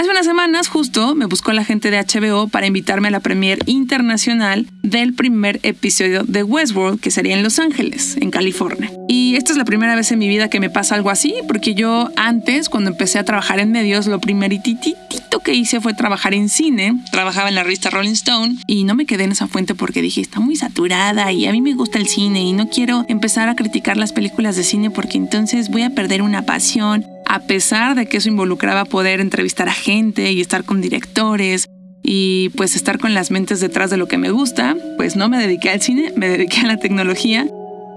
Hace 0.00 0.08
unas 0.08 0.24
semanas 0.24 0.68
justo 0.68 1.14
me 1.14 1.26
buscó 1.26 1.52
la 1.52 1.62
gente 1.62 1.90
de 1.90 1.98
HBO 1.98 2.48
para 2.48 2.66
invitarme 2.66 3.08
a 3.08 3.10
la 3.10 3.20
premier 3.20 3.58
internacional 3.66 4.66
del 4.82 5.12
primer 5.12 5.60
episodio 5.62 6.22
de 6.24 6.42
Westworld, 6.42 7.00
que 7.00 7.10
sería 7.10 7.36
en 7.36 7.42
Los 7.42 7.58
Ángeles, 7.58 8.16
en 8.18 8.30
California. 8.30 8.90
Y 9.08 9.36
esta 9.36 9.52
es 9.52 9.58
la 9.58 9.66
primera 9.66 9.94
vez 9.94 10.10
en 10.10 10.18
mi 10.18 10.26
vida 10.26 10.48
que 10.48 10.58
me 10.58 10.70
pasa 10.70 10.94
algo 10.94 11.10
así, 11.10 11.34
porque 11.46 11.74
yo 11.74 12.08
antes, 12.16 12.70
cuando 12.70 12.88
empecé 12.88 13.18
a 13.18 13.26
trabajar 13.26 13.60
en 13.60 13.72
medios, 13.72 14.06
lo 14.06 14.20
primeritito 14.20 15.40
que 15.44 15.52
hice 15.52 15.82
fue 15.82 15.92
trabajar 15.92 16.32
en 16.32 16.48
cine. 16.48 16.98
Trabajaba 17.12 17.50
en 17.50 17.54
la 17.54 17.62
revista 17.62 17.90
Rolling 17.90 18.12
Stone 18.12 18.56
y 18.66 18.84
no 18.84 18.94
me 18.94 19.04
quedé 19.04 19.24
en 19.24 19.32
esa 19.32 19.48
fuente 19.48 19.74
porque 19.74 20.00
dije, 20.00 20.22
está 20.22 20.40
muy 20.40 20.56
saturada 20.56 21.30
y 21.30 21.44
a 21.44 21.52
mí 21.52 21.60
me 21.60 21.74
gusta 21.74 21.98
el 21.98 22.08
cine 22.08 22.42
y 22.42 22.54
no 22.54 22.70
quiero 22.70 23.04
empezar 23.08 23.50
a 23.50 23.54
criticar 23.54 23.98
las 23.98 24.14
películas 24.14 24.56
de 24.56 24.64
cine 24.64 24.90
porque 24.90 25.18
entonces 25.18 25.68
voy 25.68 25.82
a 25.82 25.90
perder 25.90 26.22
una 26.22 26.42
pasión 26.42 27.04
a 27.30 27.38
pesar 27.38 27.94
de 27.94 28.06
que 28.06 28.16
eso 28.16 28.28
involucraba 28.28 28.84
poder 28.84 29.20
entrevistar 29.20 29.68
a 29.68 29.72
gente 29.72 30.32
y 30.32 30.40
estar 30.40 30.64
con 30.64 30.80
directores 30.80 31.68
y 32.02 32.48
pues 32.56 32.74
estar 32.74 32.98
con 32.98 33.14
las 33.14 33.30
mentes 33.30 33.60
detrás 33.60 33.88
de 33.88 33.96
lo 33.96 34.08
que 34.08 34.18
me 34.18 34.32
gusta, 34.32 34.76
pues 34.96 35.14
no 35.14 35.28
me 35.28 35.38
dediqué 35.38 35.70
al 35.70 35.80
cine, 35.80 36.12
me 36.16 36.28
dediqué 36.28 36.62
a 36.62 36.66
la 36.66 36.78
tecnología. 36.78 37.46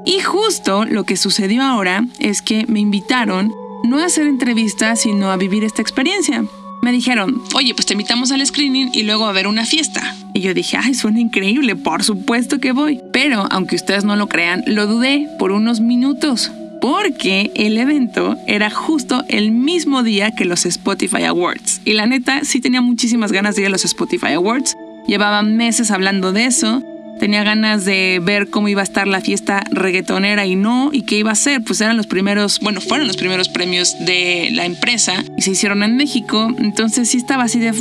Y 0.05 0.19
justo 0.19 0.85
lo 0.85 1.05
que 1.05 1.17
sucedió 1.17 1.63
ahora 1.63 2.05
es 2.19 2.43
que 2.43 2.65
me 2.67 2.79
invitaron 2.79 3.51
no 3.83 3.97
a 3.97 4.05
hacer 4.05 4.27
entrevistas, 4.27 5.01
sino 5.01 5.31
a 5.31 5.37
vivir 5.37 5.63
esta 5.63 5.81
experiencia. 5.81 6.45
Me 6.83 6.91
dijeron, 6.91 7.41
oye, 7.55 7.73
pues 7.73 7.87
te 7.87 7.93
invitamos 7.93 8.31
al 8.31 8.45
screening 8.45 8.91
y 8.93 9.01
luego 9.01 9.25
a 9.25 9.31
ver 9.31 9.47
una 9.47 9.65
fiesta. 9.65 10.15
Y 10.35 10.41
yo 10.41 10.53
dije, 10.53 10.77
ay, 10.77 10.93
suena 10.93 11.19
increíble, 11.19 11.75
por 11.75 12.03
supuesto 12.03 12.59
que 12.59 12.71
voy. 12.71 13.01
Pero, 13.11 13.47
aunque 13.49 13.77
ustedes 13.77 14.03
no 14.03 14.15
lo 14.15 14.29
crean, 14.29 14.63
lo 14.67 14.85
dudé 14.85 15.27
por 15.39 15.51
unos 15.51 15.79
minutos 15.79 16.51
porque 16.83 17.49
el 17.55 17.77
evento 17.77 18.35
era 18.45 18.69
justo 18.69 19.23
el 19.29 19.51
mismo 19.51 20.03
día 20.03 20.31
que 20.31 20.43
los 20.43 20.65
Spotify 20.65 21.23
Awards. 21.23 21.79
Y 21.85 21.93
la 21.93 22.07
neta, 22.07 22.43
sí 22.43 22.59
tenía 22.59 22.81
muchísimas 22.81 23.31
ganas 23.31 23.55
de 23.55 23.61
ir 23.61 23.67
a 23.67 23.69
los 23.69 23.85
Spotify 23.85 24.33
Awards. 24.33 24.75
Llevaba 25.07 25.43
meses 25.43 25.91
hablando 25.91 26.33
de 26.33 26.43
eso. 26.43 26.83
Tenía 27.21 27.45
ganas 27.45 27.85
de 27.85 28.19
ver 28.21 28.49
cómo 28.49 28.67
iba 28.67 28.81
a 28.81 28.83
estar 28.83 29.07
la 29.07 29.21
fiesta 29.21 29.63
reggaetonera 29.71 30.45
y 30.45 30.57
no, 30.57 30.89
y 30.91 31.03
qué 31.03 31.15
iba 31.15 31.31
a 31.31 31.35
ser. 31.35 31.63
Pues 31.63 31.79
eran 31.79 31.95
los 31.95 32.07
primeros, 32.07 32.59
bueno, 32.59 32.81
fueron 32.81 33.07
los 33.07 33.15
primeros 33.15 33.47
premios 33.47 33.95
de 34.05 34.49
la 34.51 34.65
empresa 34.65 35.23
y 35.37 35.41
se 35.41 35.51
hicieron 35.51 35.83
en 35.83 35.95
México. 35.95 36.53
Entonces 36.59 37.07
sí 37.07 37.15
estaba 37.15 37.43
así 37.43 37.59
de, 37.59 37.71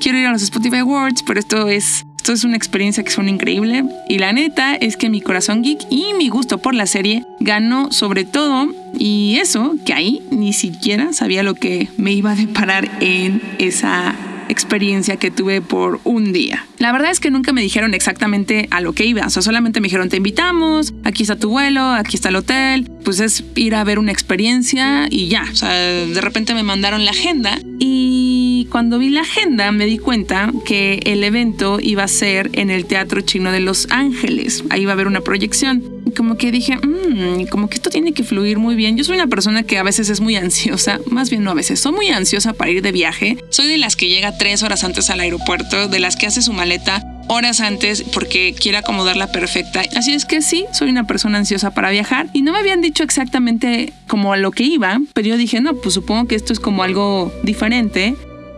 quiero 0.00 0.16
ir 0.16 0.26
a 0.26 0.30
los 0.30 0.42
Spotify 0.42 0.76
Awards, 0.76 1.24
pero 1.26 1.40
esto 1.40 1.68
es 1.68 2.06
esto 2.26 2.34
es 2.34 2.42
una 2.42 2.56
experiencia 2.56 3.04
que 3.04 3.10
suena 3.12 3.30
increíble. 3.30 3.84
Y 4.08 4.18
la 4.18 4.32
neta 4.32 4.74
es 4.74 4.96
que 4.96 5.08
mi 5.08 5.20
corazón 5.20 5.62
geek 5.62 5.86
y 5.90 6.06
mi 6.18 6.28
gusto 6.28 6.58
por 6.58 6.74
la 6.74 6.86
serie 6.86 7.24
ganó 7.38 7.92
sobre 7.92 8.24
todo. 8.24 8.66
Y 8.98 9.36
eso 9.40 9.76
que 9.84 9.92
ahí 9.92 10.22
ni 10.32 10.52
siquiera 10.52 11.12
sabía 11.12 11.44
lo 11.44 11.54
que 11.54 11.88
me 11.96 12.10
iba 12.10 12.32
a 12.32 12.34
deparar 12.34 12.90
en 13.00 13.40
esa 13.60 14.16
experiencia 14.48 15.16
que 15.16 15.30
tuve 15.30 15.60
por 15.60 16.00
un 16.04 16.32
día. 16.32 16.66
La 16.78 16.92
verdad 16.92 17.10
es 17.10 17.20
que 17.20 17.30
nunca 17.30 17.52
me 17.52 17.62
dijeron 17.62 17.94
exactamente 17.94 18.68
a 18.70 18.80
lo 18.80 18.92
que 18.92 19.04
iba, 19.04 19.26
o 19.26 19.30
sea, 19.30 19.42
solamente 19.42 19.80
me 19.80 19.86
dijeron 19.86 20.08
te 20.08 20.18
invitamos, 20.18 20.94
aquí 21.04 21.22
está 21.22 21.36
tu 21.36 21.50
vuelo, 21.50 21.82
aquí 21.82 22.16
está 22.16 22.28
el 22.28 22.36
hotel, 22.36 22.90
pues 23.04 23.20
es 23.20 23.44
ir 23.54 23.74
a 23.74 23.84
ver 23.84 23.98
una 23.98 24.12
experiencia 24.12 25.06
y 25.10 25.28
ya, 25.28 25.46
o 25.50 25.56
sea, 25.56 25.72
de 25.72 26.20
repente 26.20 26.54
me 26.54 26.62
mandaron 26.62 27.04
la 27.04 27.12
agenda 27.12 27.58
y 27.78 28.68
cuando 28.70 28.98
vi 28.98 29.10
la 29.10 29.22
agenda 29.22 29.72
me 29.72 29.86
di 29.86 29.98
cuenta 29.98 30.52
que 30.64 31.00
el 31.04 31.24
evento 31.24 31.78
iba 31.80 32.04
a 32.04 32.08
ser 32.08 32.50
en 32.52 32.70
el 32.70 32.86
Teatro 32.86 33.20
Chino 33.20 33.52
de 33.52 33.60
Los 33.60 33.88
Ángeles. 33.90 34.64
Ahí 34.70 34.82
iba 34.82 34.92
a 34.92 34.94
haber 34.94 35.06
una 35.06 35.20
proyección. 35.20 35.95
Como 36.16 36.36
que 36.36 36.50
dije, 36.50 36.76
mmm, 36.76 37.46
como 37.46 37.68
que 37.68 37.76
esto 37.76 37.90
tiene 37.90 38.12
que 38.12 38.24
fluir 38.24 38.58
muy 38.58 38.74
bien. 38.74 38.96
Yo 38.96 39.04
soy 39.04 39.16
una 39.16 39.26
persona 39.26 39.62
que 39.62 39.78
a 39.78 39.82
veces 39.82 40.08
es 40.08 40.20
muy 40.20 40.36
ansiosa, 40.36 41.00
más 41.06 41.30
bien 41.30 41.44
no 41.44 41.50
a 41.50 41.54
veces, 41.54 41.80
soy 41.80 41.92
muy 41.92 42.08
ansiosa 42.08 42.52
para 42.52 42.70
ir 42.70 42.82
de 42.82 42.92
viaje. 42.92 43.36
Soy 43.50 43.66
de 43.66 43.78
las 43.78 43.96
que 43.96 44.08
llega 44.08 44.36
tres 44.38 44.62
horas 44.62 44.84
antes 44.84 45.10
al 45.10 45.20
aeropuerto, 45.20 45.88
de 45.88 46.00
las 46.00 46.16
que 46.16 46.26
hace 46.26 46.42
su 46.42 46.52
maleta 46.52 47.04
horas 47.28 47.60
antes 47.60 48.02
porque 48.02 48.54
quiere 48.58 48.78
acomodarla 48.78 49.28
perfecta. 49.28 49.82
Así 49.96 50.12
es 50.12 50.24
que 50.24 50.42
sí, 50.42 50.64
soy 50.72 50.90
una 50.90 51.06
persona 51.06 51.38
ansiosa 51.38 51.72
para 51.72 51.90
viajar 51.90 52.28
y 52.32 52.42
no 52.42 52.52
me 52.52 52.58
habían 52.58 52.80
dicho 52.80 53.02
exactamente 53.02 53.92
como 54.06 54.32
a 54.32 54.36
lo 54.36 54.50
que 54.50 54.64
iba, 54.64 55.00
pero 55.12 55.28
yo 55.28 55.36
dije, 55.36 55.60
no, 55.60 55.74
pues 55.74 55.94
supongo 55.94 56.28
que 56.28 56.34
esto 56.34 56.52
es 56.52 56.60
como 56.60 56.82
algo 56.82 57.32
diferente. 57.42 58.14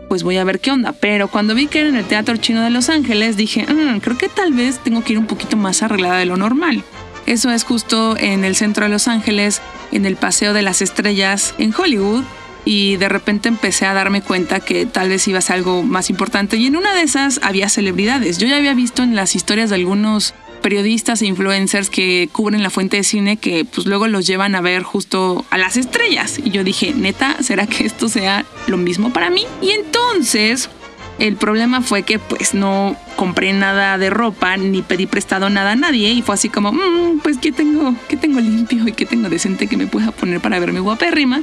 Pues 0.08 0.22
voy 0.22 0.38
a 0.38 0.44
ver 0.44 0.58
qué 0.58 0.70
onda. 0.70 0.92
Pero 0.92 1.28
cuando 1.28 1.54
vi 1.54 1.66
que 1.66 1.80
era 1.80 1.90
en 1.90 1.96
el 1.96 2.04
Teatro 2.06 2.34
Chino 2.38 2.62
de 2.62 2.70
Los 2.70 2.88
Ángeles, 2.88 3.36
dije, 3.36 3.66
mm, 3.66 3.98
creo 3.98 4.16
que 4.16 4.30
tal 4.30 4.54
vez 4.54 4.78
tengo 4.82 5.04
que 5.04 5.12
ir 5.12 5.18
un 5.18 5.26
poquito 5.26 5.58
más 5.58 5.82
arreglada 5.82 6.16
de 6.16 6.24
lo 6.24 6.38
normal. 6.38 6.82
Eso 7.28 7.50
es 7.50 7.62
justo 7.62 8.16
en 8.16 8.42
el 8.42 8.56
centro 8.56 8.86
de 8.86 8.90
Los 8.90 9.06
Ángeles, 9.06 9.60
en 9.92 10.06
el 10.06 10.16
Paseo 10.16 10.54
de 10.54 10.62
las 10.62 10.80
Estrellas 10.80 11.54
en 11.58 11.74
Hollywood 11.76 12.24
y 12.64 12.96
de 12.96 13.10
repente 13.10 13.50
empecé 13.50 13.84
a 13.84 13.92
darme 13.92 14.22
cuenta 14.22 14.60
que 14.60 14.86
tal 14.86 15.10
vez 15.10 15.28
iba 15.28 15.38
a 15.38 15.42
ser 15.42 15.56
algo 15.56 15.82
más 15.82 16.08
importante 16.08 16.56
y 16.56 16.64
en 16.64 16.76
una 16.76 16.94
de 16.94 17.02
esas 17.02 17.38
había 17.42 17.68
celebridades. 17.68 18.38
Yo 18.38 18.48
ya 18.48 18.56
había 18.56 18.72
visto 18.72 19.02
en 19.02 19.14
las 19.14 19.36
historias 19.36 19.68
de 19.68 19.76
algunos 19.76 20.32
periodistas 20.62 21.20
e 21.20 21.26
influencers 21.26 21.90
que 21.90 22.30
cubren 22.32 22.62
la 22.62 22.70
fuente 22.70 22.96
de 22.96 23.04
cine 23.04 23.36
que 23.36 23.66
pues 23.66 23.86
luego 23.86 24.08
los 24.08 24.26
llevan 24.26 24.54
a 24.54 24.62
ver 24.62 24.82
justo 24.82 25.44
a 25.50 25.58
las 25.58 25.76
estrellas 25.76 26.40
y 26.42 26.48
yo 26.48 26.64
dije, 26.64 26.94
neta, 26.94 27.42
¿será 27.42 27.66
que 27.66 27.84
esto 27.84 28.08
sea 28.08 28.46
lo 28.68 28.78
mismo 28.78 29.12
para 29.12 29.28
mí? 29.28 29.44
Y 29.60 29.72
entonces 29.72 30.70
el 31.18 31.36
problema 31.36 31.80
fue 31.80 32.02
que 32.02 32.18
pues 32.18 32.54
no 32.54 32.96
compré 33.16 33.52
nada 33.52 33.98
de 33.98 34.10
ropa 34.10 34.56
ni 34.56 34.82
pedí 34.82 35.06
prestado 35.06 35.50
nada 35.50 35.72
a 35.72 35.76
nadie 35.76 36.10
y 36.10 36.22
fue 36.22 36.34
así 36.34 36.48
como, 36.48 36.72
mm, 36.72 37.20
pues 37.22 37.38
¿qué 37.38 37.52
tengo, 37.52 37.94
qué 38.08 38.16
tengo 38.16 38.40
limpio 38.40 38.86
y 38.86 38.92
qué 38.92 39.06
tengo 39.06 39.28
decente 39.28 39.66
que 39.66 39.76
me 39.76 39.86
pueda 39.86 40.12
poner 40.12 40.40
para 40.40 40.58
verme 40.58 40.80
guapérrima 40.80 41.42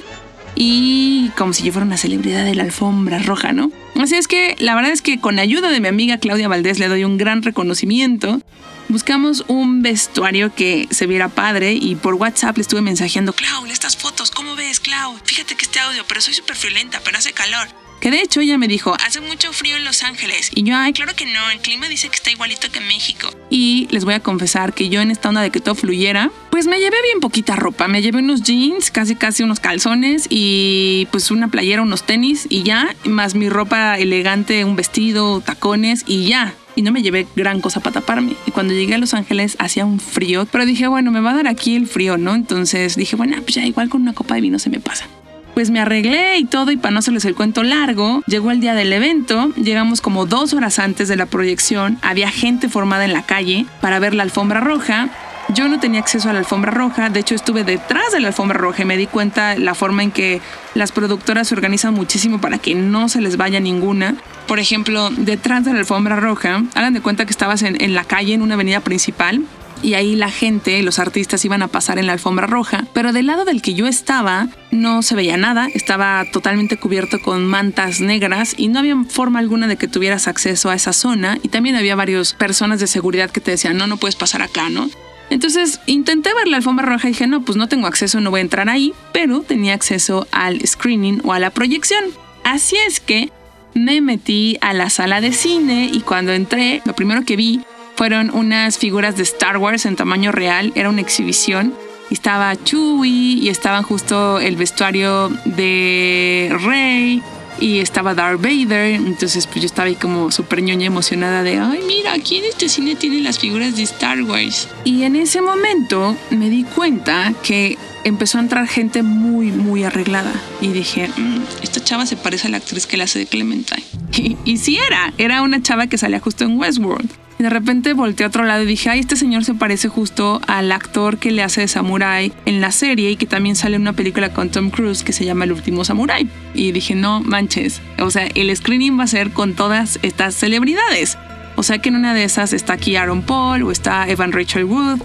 y 0.56 1.32
como 1.38 1.52
si 1.54 1.64
yo 1.64 1.74
fuera 1.74 1.86
una 1.86 1.98
celebridad 1.98 2.46
de 2.46 2.56
la 2.56 2.64
alfombra 2.64 3.20
roja, 3.20 3.52
¿no? 3.52 3.72
Así 4.00 4.16
es 4.16 4.28
que 4.28 4.56
la 4.60 4.74
verdad 4.74 4.92
es 4.92 5.02
que 5.02 5.20
con 5.20 5.38
ayuda 5.38 5.70
de 5.70 5.82
mi 5.82 5.90
amiga 5.90 6.18
Claudia 6.18 6.48
Valdés 6.48 6.80
le 6.80 6.88
doy 6.88 7.04
un 7.04 7.18
gran 7.18 7.44
reconocimiento. 7.44 8.42
Buscamos 8.88 9.44
un 9.48 9.82
vestuario 9.82 10.54
que 10.54 10.88
se 10.92 11.08
viera 11.08 11.28
padre 11.28 11.74
y 11.74 11.96
por 11.96 12.14
WhatsApp 12.14 12.58
le 12.58 12.62
estuve 12.62 12.82
mensajeando, 12.82 13.34
Clau, 13.34 13.66
estas 13.66 13.98
fotos, 13.98 14.32
¿cómo 14.32 14.56
ves, 14.56 14.80
Clau? 14.80 15.18
Fíjate 15.26 15.56
que 15.56 15.66
este 15.66 15.80
audio, 15.80 16.06
pero 16.08 16.22
soy 16.22 16.34
súper 16.34 16.56
friolenta, 16.56 17.02
pero 17.04 17.18
hace 17.18 17.34
calor. 17.34 17.68
Que 18.00 18.12
de 18.12 18.22
hecho 18.22 18.42
ella 18.42 18.58
me 18.58 18.68
dijo, 18.68 18.96
hace 19.06 19.22
mucho 19.22 19.52
frío 19.54 19.78
en 19.78 19.84
Los 19.84 20.04
Ángeles. 20.04 20.52
Y 20.54 20.64
yo, 20.64 20.76
ay, 20.76 20.94
claro 20.94 21.14
que 21.16 21.26
no, 21.26 21.50
el 21.52 21.60
clima 21.60 21.88
dice 21.88 22.10
que 22.10 22.16
está 22.16 22.32
igualito 22.32 22.72
que 22.72 22.80
México. 22.82 23.30
Y 23.50 23.88
les 23.92 24.06
voy 24.06 24.14
a 24.14 24.20
confesar 24.20 24.74
que 24.74 24.90
yo 24.90 25.02
en 25.02 25.12
esta 25.12 25.30
onda 25.30 25.42
de 25.42 25.50
que 25.50 25.60
todo 25.60 25.76
fluyera, 25.76 26.32
pues 26.52 26.68
me 26.68 26.80
llevé 26.80 26.98
bien 27.04 27.20
poquita 27.20 27.56
ropa. 27.56 27.88
Me 27.88 28.02
llevé 28.02 28.20
unos 28.20 28.44
jeans, 28.44 28.92
casi 28.92 29.16
casi 29.16 29.44
unos 29.44 29.60
calzones 29.60 30.28
y 30.30 31.08
pues 31.12 31.32
una 31.32 31.48
playera, 31.48 31.82
unos 31.82 32.04
tenis 32.04 32.48
y 32.50 32.64
ya, 32.64 32.96
más 33.06 33.36
mi 33.36 33.50
ropa 33.50 33.98
elegante, 33.98 34.66
un 34.66 34.76
vestido, 34.76 35.42
tacones 35.42 36.04
y 36.08 36.28
ya 36.28 36.54
y 36.76 36.82
no 36.82 36.92
me 36.92 37.02
llevé 37.02 37.26
gran 37.36 37.62
cosa 37.62 37.80
para 37.80 37.96
taparme. 37.96 38.36
Y 38.46 38.52
cuando 38.52 38.74
llegué 38.74 38.96
a 38.96 38.98
Los 38.98 39.14
Ángeles 39.14 39.56
hacía 39.60 39.86
un 39.86 40.00
frío, 40.00 40.46
pero 40.52 40.66
dije, 40.66 40.88
bueno, 40.88 41.12
me 41.12 41.22
va 41.22 41.32
a 41.32 41.36
dar 41.36 41.48
aquí 41.48 41.76
el 41.76 41.88
frío, 41.88 42.18
¿no? 42.18 42.36
Entonces 42.36 42.96
dije, 42.96 43.16
bueno, 43.16 43.38
pues 43.42 43.56
ya 43.56 43.66
igual 43.66 43.90
con 43.90 44.02
una 44.02 44.14
copa 44.14 44.36
de 44.36 44.42
vino 44.42 44.60
se 44.60 44.70
me 44.70 44.80
pasa. 44.80 45.08
Pues 45.56 45.72
me 45.72 45.80
arreglé 45.80 46.38
y 46.38 46.44
todo 46.44 46.70
y 46.72 46.76
para 46.76 46.92
no 46.92 47.00
hacerles 47.00 47.24
el 47.24 47.34
cuento 47.34 47.64
largo, 47.64 48.22
llegó 48.28 48.52
el 48.52 48.60
día 48.60 48.74
del 48.74 48.92
evento, 48.92 49.54
llegamos 49.56 50.02
como 50.02 50.26
dos 50.26 50.54
horas 50.54 50.80
antes 50.80 51.08
de 51.08 51.16
la 51.16 51.28
proyección, 51.28 51.98
había 52.02 52.30
gente 52.30 52.68
formada 52.68 53.06
en 53.06 53.14
la 53.14 53.22
calle 53.22 53.66
para 53.80 54.00
ver 54.00 54.14
la 54.14 54.24
alfombra 54.24 54.60
roja. 54.60 55.08
Yo 55.54 55.70
no 55.70 55.80
tenía 55.80 56.02
acceso 56.02 56.30
a 56.30 56.34
la 56.34 56.40
alfombra 56.40 56.72
roja, 56.72 57.10
de 57.10 57.22
hecho 57.22 57.36
estuve 57.36 57.64
detrás 57.64 58.12
de 58.12 58.20
la 58.20 58.28
alfombra 58.28 58.58
roja 58.58 58.82
y 58.82 58.86
me 58.86 58.98
di 58.98 59.08
cuenta 59.08 59.56
la 59.56 59.76
forma 59.76 60.04
en 60.04 60.12
que 60.12 60.42
las 60.74 60.92
productoras 60.92 61.48
se 61.48 61.56
organizan 61.56 61.94
muchísimo 61.94 62.42
para 62.42 62.58
que 62.58 62.76
no 62.76 63.08
se 63.08 63.22
les 63.22 63.38
vaya 63.38 63.62
ninguna. 63.62 64.16
Por 64.48 64.60
ejemplo, 64.60 65.10
detrás 65.10 65.64
de 65.64 65.72
la 65.72 65.80
alfombra 65.80 66.18
roja, 66.18 66.64
hagan 66.74 66.94
de 66.94 67.00
cuenta 67.00 67.26
que 67.26 67.32
estabas 67.32 67.62
en, 67.62 67.82
en 67.82 67.94
la 67.94 68.04
calle, 68.04 68.34
en 68.34 68.42
una 68.42 68.56
avenida 68.56 68.82
principal, 68.82 69.42
y 69.86 69.94
ahí 69.94 70.16
la 70.16 70.32
gente, 70.32 70.82
los 70.82 70.98
artistas 70.98 71.46
iban 71.46 71.62
a 71.62 71.68
pasar 71.68 72.00
en 72.00 72.08
la 72.08 72.14
alfombra 72.14 72.48
roja, 72.48 72.88
pero 72.92 73.14
del 73.14 73.28
lado 73.28 73.46
del 73.46 73.62
que 73.62 73.76
yo 73.76 73.86
estaba 73.86 74.48
no 74.72 75.04
se 75.04 75.14
veía 75.14 75.38
nada, 75.38 75.70
estaba 75.76 76.26
totalmente 76.32 76.78
cubierto 76.78 77.22
con 77.22 77.46
mantas 77.46 78.02
negras 78.02 78.56
y 78.58 78.68
no 78.68 78.80
había 78.80 78.96
forma 79.08 79.38
alguna 79.38 79.68
de 79.68 79.78
que 79.78 79.88
tuvieras 79.88 80.28
acceso 80.28 80.72
a 80.72 80.76
esa 80.76 80.92
zona 80.92 81.38
y 81.44 81.50
también 81.50 81.76
había 81.76 81.96
varias 81.96 82.34
personas 82.34 82.80
de 82.80 82.88
seguridad 82.88 83.30
que 83.30 83.42
te 83.42 83.52
decían, 83.52 83.78
no, 83.78 83.86
no 83.86 83.98
puedes 83.98 84.16
pasar 84.16 84.42
acá, 84.42 84.70
¿no? 84.72 84.90
Entonces 85.30 85.80
intenté 85.86 86.34
ver 86.34 86.48
la 86.48 86.58
alfombra 86.58 86.88
roja 86.88 87.08
y 87.08 87.12
dije, 87.12 87.28
no, 87.28 87.46
pues 87.46 87.56
no 87.56 87.68
tengo 87.68 87.86
acceso, 87.86 88.20
no 88.22 88.32
voy 88.32 88.40
a 88.40 88.42
entrar 88.42 88.70
ahí, 88.70 88.92
pero 89.14 89.42
tenía 89.42 89.76
acceso 89.76 90.28
al 90.32 90.66
screening 90.66 91.22
o 91.24 91.34
a 91.34 91.40
la 91.40 91.52
proyección. 91.52 92.06
Así 92.44 92.76
es 92.88 93.00
que 93.00 93.32
me 93.76 94.02
metí 94.02 94.58
a 94.62 94.74
la 94.74 94.90
sala 94.90 95.22
de 95.22 95.32
cine 95.32 95.92
y 95.94 96.02
cuando 96.02 96.32
entré, 96.32 96.82
lo 96.86 96.96
primero 96.96 97.24
que 97.24 97.36
vi 97.36 97.62
fueron 97.96 98.30
unas 98.34 98.78
figuras 98.78 99.16
de 99.18 99.24
Star 99.24 99.58
Wars 99.58 99.86
en 99.86 99.96
tamaño 99.96 100.32
real, 100.32 100.72
era 100.76 100.90
una 100.90 101.02
exhibición. 101.02 101.74
Estaba 102.12 102.56
Chewie 102.56 103.40
y 103.42 103.50
estaban 103.50 103.82
justo 103.82 104.40
el 104.40 104.56
vestuario 104.58 105.30
de 105.46 106.56
Rey 106.64 107.24
y 107.60 107.80
estaba 107.80 108.14
Darth 108.14 108.42
Vader. 108.42 108.94
Entonces, 108.94 109.48
pues 109.48 109.62
yo 109.62 109.66
estaba 109.66 109.88
ahí 109.88 109.96
como 109.96 110.32
súper 110.32 110.62
ñoña 110.62 110.86
emocionada 110.86 111.42
de, 111.42 111.58
ay, 111.58 111.80
mira, 111.88 112.14
aquí 112.14 112.38
en 112.38 112.46
este 112.46 112.70
cine 112.70 112.96
tienen 112.96 113.24
las 113.24 113.40
figuras 113.40 113.76
de 113.76 113.84
Star 113.84 114.22
Wars. 114.22 114.68
Y 114.84 115.04
en 115.04 115.16
ese 115.16 115.42
momento 115.42 116.16
me 116.30 116.50
di 116.50 116.64
cuenta 116.64 117.34
que 117.44 117.78
empezó 118.04 118.38
a 118.38 118.42
entrar 118.42 118.68
gente 118.68 119.02
muy, 119.02 119.48
muy 119.48 119.84
arreglada. 119.84 120.34
Y 120.62 120.68
dije, 120.68 121.08
mm, 121.08 121.42
esta 121.64 121.84
chava 121.84 122.06
se 122.06 122.18
parece 122.18 122.48
a 122.48 122.52
la 122.52 122.58
actriz 122.58 122.86
que 122.86 122.98
la 122.98 123.06
hace 123.06 123.20
de 123.20 123.26
Clementine. 123.26 123.84
Y, 124.18 124.38
y 124.46 124.58
sí 124.58 124.78
era, 124.78 125.14
era 125.18 125.42
una 125.42 125.62
chava 125.62 125.88
que 125.88 125.98
salía 125.98 126.22
justo 126.22 126.46
en 126.46 126.58
Westworld. 126.58 127.25
Y 127.38 127.44
de 127.44 127.50
repente 127.50 127.94
volteé 127.94 128.26
a 128.26 128.30
otro 128.30 128.46
lado 128.46 128.64
y 128.64 128.66
dije, 128.66 128.90
ay, 128.90 129.00
este 129.02 129.18
señor 129.18 129.44
se 129.44 129.54
parece 129.54 129.90
justo 129.90 130.40
al 130.48 130.72
actor 130.72 131.18
que 131.18 131.32
le 131.32 131.44
hace 131.44 131.62
de 131.62 131.68
Samurai 131.68 132.32
en 132.46 132.62
la 132.62 132.72
serie 132.72 133.12
y 133.12 133.18
que 133.18 133.26
también 133.26 133.58
sale 133.58 133.76
en 133.76 133.82
una 133.82 133.94
película 133.94 134.32
con 134.32 134.50
Tom 134.50 134.70
Cruise 134.70 135.04
que 135.04 135.12
se 135.12 135.26
llama 135.26 135.44
El 135.44 135.52
último 135.52 135.84
Samurai. 135.84 136.30
Y 136.54 136.72
dije, 136.72 136.96
no 136.96 137.20
manches, 137.20 137.82
o 138.00 138.10
sea, 138.10 138.28
el 138.36 138.56
screening 138.56 138.98
va 138.98 139.04
a 139.04 139.08
ser 139.08 139.32
con 139.32 139.54
todas 139.54 140.00
estas 140.02 140.34
celebridades. 140.36 141.18
O 141.58 141.64
sea 141.64 141.80
que 141.80 141.90
en 141.90 141.96
una 141.96 142.14
de 142.14 142.24
esas 142.24 142.54
está 142.54 142.74
aquí 142.74 142.96
Aaron 142.96 143.22
Paul 143.22 143.64
o 143.64 143.72
está 143.72 144.08
Evan 144.08 144.32
Rachel 144.32 144.64
Wood. 144.64 145.02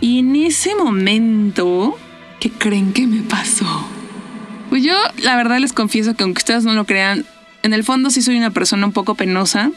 Y 0.00 0.20
en 0.20 0.36
ese 0.36 0.76
momento, 0.76 1.98
¿qué 2.38 2.50
creen 2.50 2.92
que 2.92 3.08
me 3.08 3.22
pasó? 3.22 3.88
Pues 4.70 4.84
yo, 4.84 4.94
la 5.22 5.34
verdad 5.34 5.58
les 5.58 5.72
confieso 5.72 6.14
que 6.14 6.22
aunque 6.22 6.38
ustedes 6.38 6.64
no 6.64 6.74
lo 6.74 6.84
crean, 6.84 7.24
en 7.64 7.72
el 7.72 7.82
fondo 7.82 8.10
sí 8.10 8.22
soy 8.22 8.36
una 8.36 8.50
persona 8.50 8.86
un 8.86 8.92
poco 8.92 9.16
penosa 9.16 9.72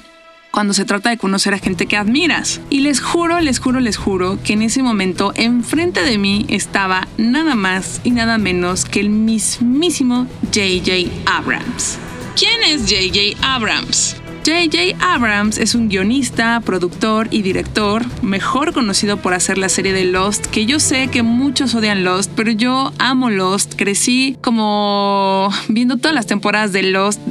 cuando 0.52 0.74
se 0.74 0.86
trata 0.86 1.10
de 1.10 1.18
conocer 1.18 1.54
a 1.54 1.60
gente 1.60 1.88
que 1.88 1.98
admiras. 1.98 2.62
Y 2.70 2.82
les 2.82 3.02
juro, 3.02 3.40
les 3.40 3.60
juro, 3.60 3.80
les 3.80 3.98
juro 3.98 4.38
que 4.44 4.54
en 4.54 4.62
ese 4.62 4.84
momento 4.84 5.32
enfrente 5.36 6.04
de 6.04 6.18
mí 6.18 6.46
estaba 6.50 7.08
nada 7.18 7.56
más 7.56 8.02
y 8.04 8.12
nada 8.12 8.38
menos 8.38 8.86
que 8.86 9.00
el 9.00 9.10
mismísimo 9.10 10.28
JJ 10.52 11.10
Abrams. 11.26 11.98
¿Quién 12.36 12.64
es 12.64 12.86
JJ 12.86 13.38
Abrams? 13.42 14.22
J.J. 14.44 14.98
Abrams 15.00 15.60
es 15.60 15.76
un 15.76 15.88
guionista, 15.88 16.60
productor 16.62 17.28
y 17.30 17.44
director, 17.44 18.04
mejor 18.24 18.74
conocido 18.74 19.18
por 19.18 19.36
hacer 19.36 19.60
la 19.60 19.70
serie 19.70 19.94
de 19.94 20.06
Lost, 20.06 20.48
que 20.48 20.66
yo 20.66 20.80
sé 20.80 21.10
que 21.10 21.22
muchos 21.22 21.76
odian 21.76 22.04
Lost, 22.04 22.32
pero 22.36 22.50
yo 22.50 22.92
amo 22.98 23.30
Lost. 23.30 23.76
Crecí 23.76 24.38
como 24.42 25.50
viendo 25.68 25.98
todas 25.98 26.16
las 26.16 26.26
temporadas 26.26 26.74
de 26.74 26.82
Lost, 26.82 27.22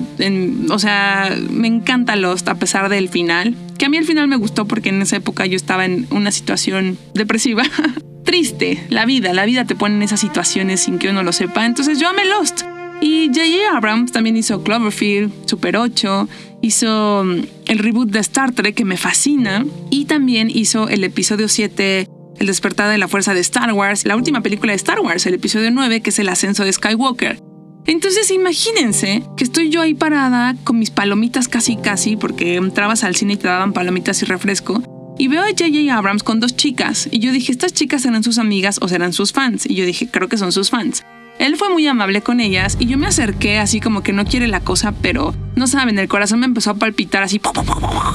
o 0.70 0.78
sea, 0.78 1.36
me 1.50 1.66
encanta 1.66 2.14
Lost 2.14 2.48
a 2.48 2.54
pesar 2.54 2.88
del 2.88 3.08
final, 3.08 3.56
que 3.76 3.86
a 3.86 3.88
mí 3.88 3.96
el 3.96 4.04
final 4.04 4.28
me 4.28 4.36
gustó 4.36 4.66
porque 4.66 4.90
en 4.90 5.02
esa 5.02 5.16
época 5.16 5.46
yo 5.46 5.56
estaba 5.56 5.84
en 5.86 6.06
una 6.10 6.30
situación 6.30 6.96
depresiva. 7.14 7.64
Triste, 8.24 8.86
la 8.88 9.04
vida, 9.04 9.32
la 9.32 9.46
vida 9.46 9.64
te 9.64 9.74
pone 9.74 9.96
en 9.96 10.02
esas 10.02 10.20
situaciones 10.20 10.80
sin 10.82 11.00
que 11.00 11.08
uno 11.08 11.24
lo 11.24 11.32
sepa, 11.32 11.66
entonces 11.66 11.98
yo 11.98 12.08
amé 12.08 12.24
Lost. 12.26 12.69
Y 13.00 13.28
J.J. 13.28 13.76
Abrams 13.76 14.12
también 14.12 14.36
hizo 14.36 14.62
Cloverfield, 14.62 15.48
Super 15.48 15.76
8, 15.76 16.28
hizo 16.60 17.24
mm, 17.24 17.40
el 17.66 17.78
reboot 17.78 18.10
de 18.10 18.18
Star 18.20 18.52
Trek 18.52 18.74
que 18.74 18.84
me 18.84 18.96
fascina 18.96 19.64
y 19.90 20.04
también 20.04 20.50
hizo 20.50 20.88
el 20.88 21.04
episodio 21.04 21.48
7 21.48 22.06
El 22.38 22.46
despertar 22.46 22.90
de 22.90 22.98
la 22.98 23.08
fuerza 23.08 23.34
de 23.34 23.40
Star 23.40 23.72
Wars, 23.72 24.04
la 24.04 24.16
última 24.16 24.42
película 24.42 24.72
de 24.72 24.76
Star 24.76 25.00
Wars, 25.00 25.26
el 25.26 25.34
episodio 25.34 25.70
9 25.70 26.00
que 26.02 26.10
es 26.10 26.18
el 26.18 26.28
ascenso 26.28 26.64
de 26.64 26.72
Skywalker. 26.72 27.38
Entonces 27.86 28.30
imagínense 28.30 29.22
que 29.36 29.44
estoy 29.44 29.70
yo 29.70 29.80
ahí 29.80 29.94
parada 29.94 30.54
con 30.64 30.78
mis 30.78 30.90
palomitas 30.90 31.48
casi 31.48 31.76
casi 31.76 32.16
porque 32.16 32.56
entrabas 32.56 33.04
al 33.04 33.16
cine 33.16 33.34
y 33.34 33.36
te 33.36 33.48
daban 33.48 33.72
palomitas 33.72 34.20
y 34.22 34.26
refresco 34.26 34.82
y 35.18 35.28
veo 35.28 35.42
a 35.42 35.48
J.J. 35.48 35.94
Abrams 35.94 36.22
con 36.22 36.40
dos 36.40 36.56
chicas 36.56 37.08
y 37.10 37.18
yo 37.18 37.32
dije, 37.32 37.52
estas 37.52 37.72
chicas 37.72 38.02
serán 38.02 38.22
sus 38.22 38.38
amigas 38.38 38.78
o 38.80 38.88
serán 38.88 39.12
sus 39.12 39.32
fans 39.32 39.64
y 39.66 39.74
yo 39.74 39.84
dije, 39.84 40.08
creo 40.10 40.28
que 40.28 40.36
son 40.36 40.52
sus 40.52 40.70
fans. 40.70 41.02
Él 41.40 41.56
fue 41.56 41.70
muy 41.70 41.86
amable 41.86 42.20
con 42.20 42.38
ellas 42.38 42.76
y 42.78 42.84
yo 42.84 42.98
me 42.98 43.06
acerqué 43.06 43.58
así 43.58 43.80
como 43.80 44.02
que 44.02 44.12
no 44.12 44.26
quiere 44.26 44.46
la 44.46 44.60
cosa, 44.60 44.92
pero 45.00 45.34
No 45.60 45.66
saben, 45.66 45.98
el 45.98 46.08
corazón 46.08 46.40
me 46.40 46.46
empezó 46.46 46.70
a 46.70 46.74
palpitar 46.76 47.22
así. 47.22 47.38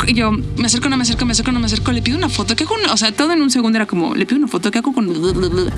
Y 0.07 0.15
yo 0.15 0.31
me 0.31 0.65
acerco, 0.65 0.89
no 0.89 0.97
me 0.97 1.03
acerco, 1.03 1.27
me 1.27 1.33
acerco, 1.33 1.51
no 1.51 1.59
me 1.59 1.67
acerco. 1.67 1.91
Le 1.91 2.01
pido 2.01 2.17
una 2.17 2.27
foto. 2.27 2.55
¿Qué 2.55 2.63
hago? 2.63 2.73
O 2.91 2.97
sea, 2.97 3.11
todo 3.11 3.33
en 3.33 3.43
un 3.43 3.51
segundo 3.51 3.77
era 3.77 3.85
como, 3.85 4.15
le 4.15 4.25
pido 4.25 4.39
una 4.39 4.47
foto. 4.47 4.71
¿Qué 4.71 4.79
hago 4.79 4.93
con.? 4.93 5.13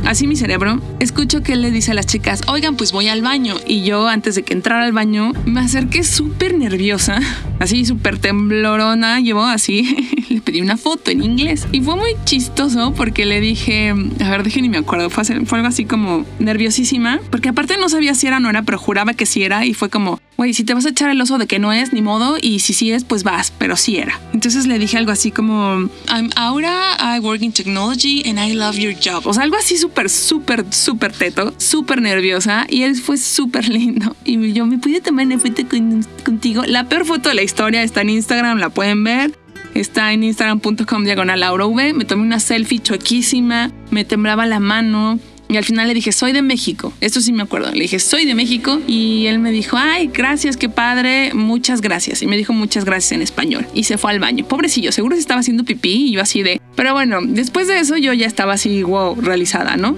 Así 0.06 0.28
mi 0.28 0.38
cerebro. 0.38 0.80
Escucho 1.02 1.44
que 1.44 1.52
él 1.52 1.62
le 1.62 1.70
dice 1.70 1.92
a 1.92 1.94
las 1.94 2.06
chicas, 2.06 2.44
oigan, 2.48 2.78
pues 2.78 2.94
voy 2.94 3.10
al 3.10 3.22
baño. 3.22 3.56
Y 3.68 3.84
yo, 3.84 4.08
antes 4.08 4.36
de 4.36 4.44
que 4.44 4.54
entrara 4.54 4.86
al 4.86 4.94
baño, 4.94 5.34
me 5.46 5.60
acerqué 5.60 6.06
súper 6.06 6.58
nerviosa, 6.58 7.20
así 7.60 7.84
súper 7.84 8.18
temblorona. 8.18 9.20
Llevo 9.20 9.44
así. 9.44 10.26
le 10.30 10.40
pedí 10.40 10.62
una 10.62 10.78
foto 10.78 11.12
en 11.12 11.22
inglés. 11.22 11.68
Y 11.74 11.82
fue 11.82 11.98
muy 11.98 12.12
chistoso 12.24 12.94
porque 12.94 13.26
le 13.26 13.42
dije, 13.42 13.94
a 14.22 14.30
ver, 14.30 14.44
dije 14.44 14.62
ni 14.62 14.70
me 14.70 14.78
acuerdo. 14.78 15.10
Fue, 15.10 15.26
fue 15.26 15.58
algo 15.58 15.68
así 15.68 15.84
como 15.84 16.26
nerviosísima. 16.40 17.20
Porque 17.30 17.50
aparte 17.50 17.76
no 17.78 17.90
sabía 17.90 18.16
si 18.16 18.26
era 18.26 18.38
o 18.38 18.40
no 18.40 18.50
era, 18.50 18.64
pero 18.64 18.78
juraba 18.78 19.14
que 19.14 19.26
sí 19.26 19.44
era. 19.44 19.66
Y 19.66 19.74
fue 19.74 19.90
como, 19.90 20.22
güey, 20.38 20.54
si 20.54 20.64
te 20.64 20.74
vas 20.74 20.86
a 20.86 20.90
echar 20.90 21.10
el 21.10 21.20
oso 21.20 21.38
de 21.38 21.48
que 21.48 21.60
no 21.60 21.74
es, 21.74 21.94
ni 21.94 22.02
modo, 22.02 22.38
y 22.40 22.60
si 22.60 22.74
sí 22.74 22.92
es, 22.92 23.04
pues 23.04 23.24
vas, 23.24 23.52
pero 23.58 23.76
sí 23.76 23.98
era. 23.98 24.20
Entonces 24.34 24.68
le 24.68 24.78
dije 24.78 24.98
algo 24.98 25.12
así 25.12 25.32
como, 25.32 25.90
I'm 26.10 26.30
Aura, 26.36 26.96
I 27.00 27.20
work 27.20 27.42
in 27.42 27.52
technology 27.52 28.24
and 28.30 28.40
I 28.40 28.54
love 28.54 28.78
your 28.78 28.94
job. 28.94 29.26
O 29.26 29.34
sea, 29.34 29.44
algo 29.44 29.58
así 29.58 29.78
súper, 29.78 30.10
súper, 30.10 30.66
súper 30.70 31.12
teto, 31.12 31.54
súper 31.58 32.02
nerviosa, 32.02 32.66
y 32.70 32.84
él 32.84 32.96
fue 32.96 33.18
súper 33.18 33.68
lindo. 33.68 34.16
Y 34.24 34.54
yo, 34.54 34.66
¿me 34.66 34.78
pude 34.78 35.02
tomar 35.02 35.26
una 35.26 35.40
foto 35.40 35.64
contigo? 36.24 36.64
La 36.66 36.88
peor 36.88 37.06
foto 37.06 37.30
de 37.30 37.36
la 37.36 37.44
historia 37.44 37.82
está 37.82 38.02
en 38.02 38.12
Instagram, 38.12 38.60
la 38.60 38.70
pueden 38.70 39.04
ver. 39.04 39.38
Está 39.74 40.14
en 40.14 40.24
instagram.com 40.24 41.04
diagonal. 41.04 41.44
Me 41.94 42.06
tomé 42.06 42.24
una 42.24 42.40
selfie 42.40 42.80
chuequísima, 42.80 43.72
me 43.92 44.06
temblaba 44.06 44.46
la 44.46 44.60
mano, 44.60 45.20
y 45.50 45.58
al 45.58 45.64
final 45.64 45.88
le 45.88 45.94
dije, 45.94 46.12
soy 46.12 46.34
de 46.34 46.42
México. 46.42 46.94
Esto 47.00 47.22
sí 47.22 47.32
me 47.32 47.44
acuerdo. 47.44 47.72
Le 47.72 47.82
dije, 47.82 48.00
soy 48.00 48.26
de 48.26 48.36
México. 48.36 48.82
Y 48.88 49.28
él 49.28 49.40
me 49.40 49.52
dijo, 49.52 49.78
ay, 49.78 50.08
gracias, 50.14 50.58
qué 50.58 50.68
padre, 50.70 51.34
muchas 51.34 51.82
gracias. 51.82 52.22
Y 52.22 52.28
me 52.28 52.38
dijo 52.38 52.54
muchas 52.54 52.84
gracias 52.84 53.14
en 53.14 53.22
español. 53.22 53.66
Y 53.74 53.84
se 53.84 53.98
fue 53.98 54.12
al 54.12 54.20
baño. 54.20 54.46
Pobrecillo, 54.46 54.92
seguro 54.92 55.16
se 55.16 55.22
estaba 55.22 55.40
haciendo 55.40 55.64
pipí 55.64 56.08
y 56.08 56.12
yo 56.12 56.22
así 56.22 56.44
de... 56.44 56.60
Pero 56.76 56.94
bueno, 56.94 57.20
después 57.24 57.68
de 57.68 57.80
eso 57.80 57.98
yo 57.98 58.14
ya 58.14 58.28
estaba 58.28 58.54
así, 58.54 58.84
wow, 58.84 59.16
realizada, 59.16 59.78
¿no? 59.78 59.96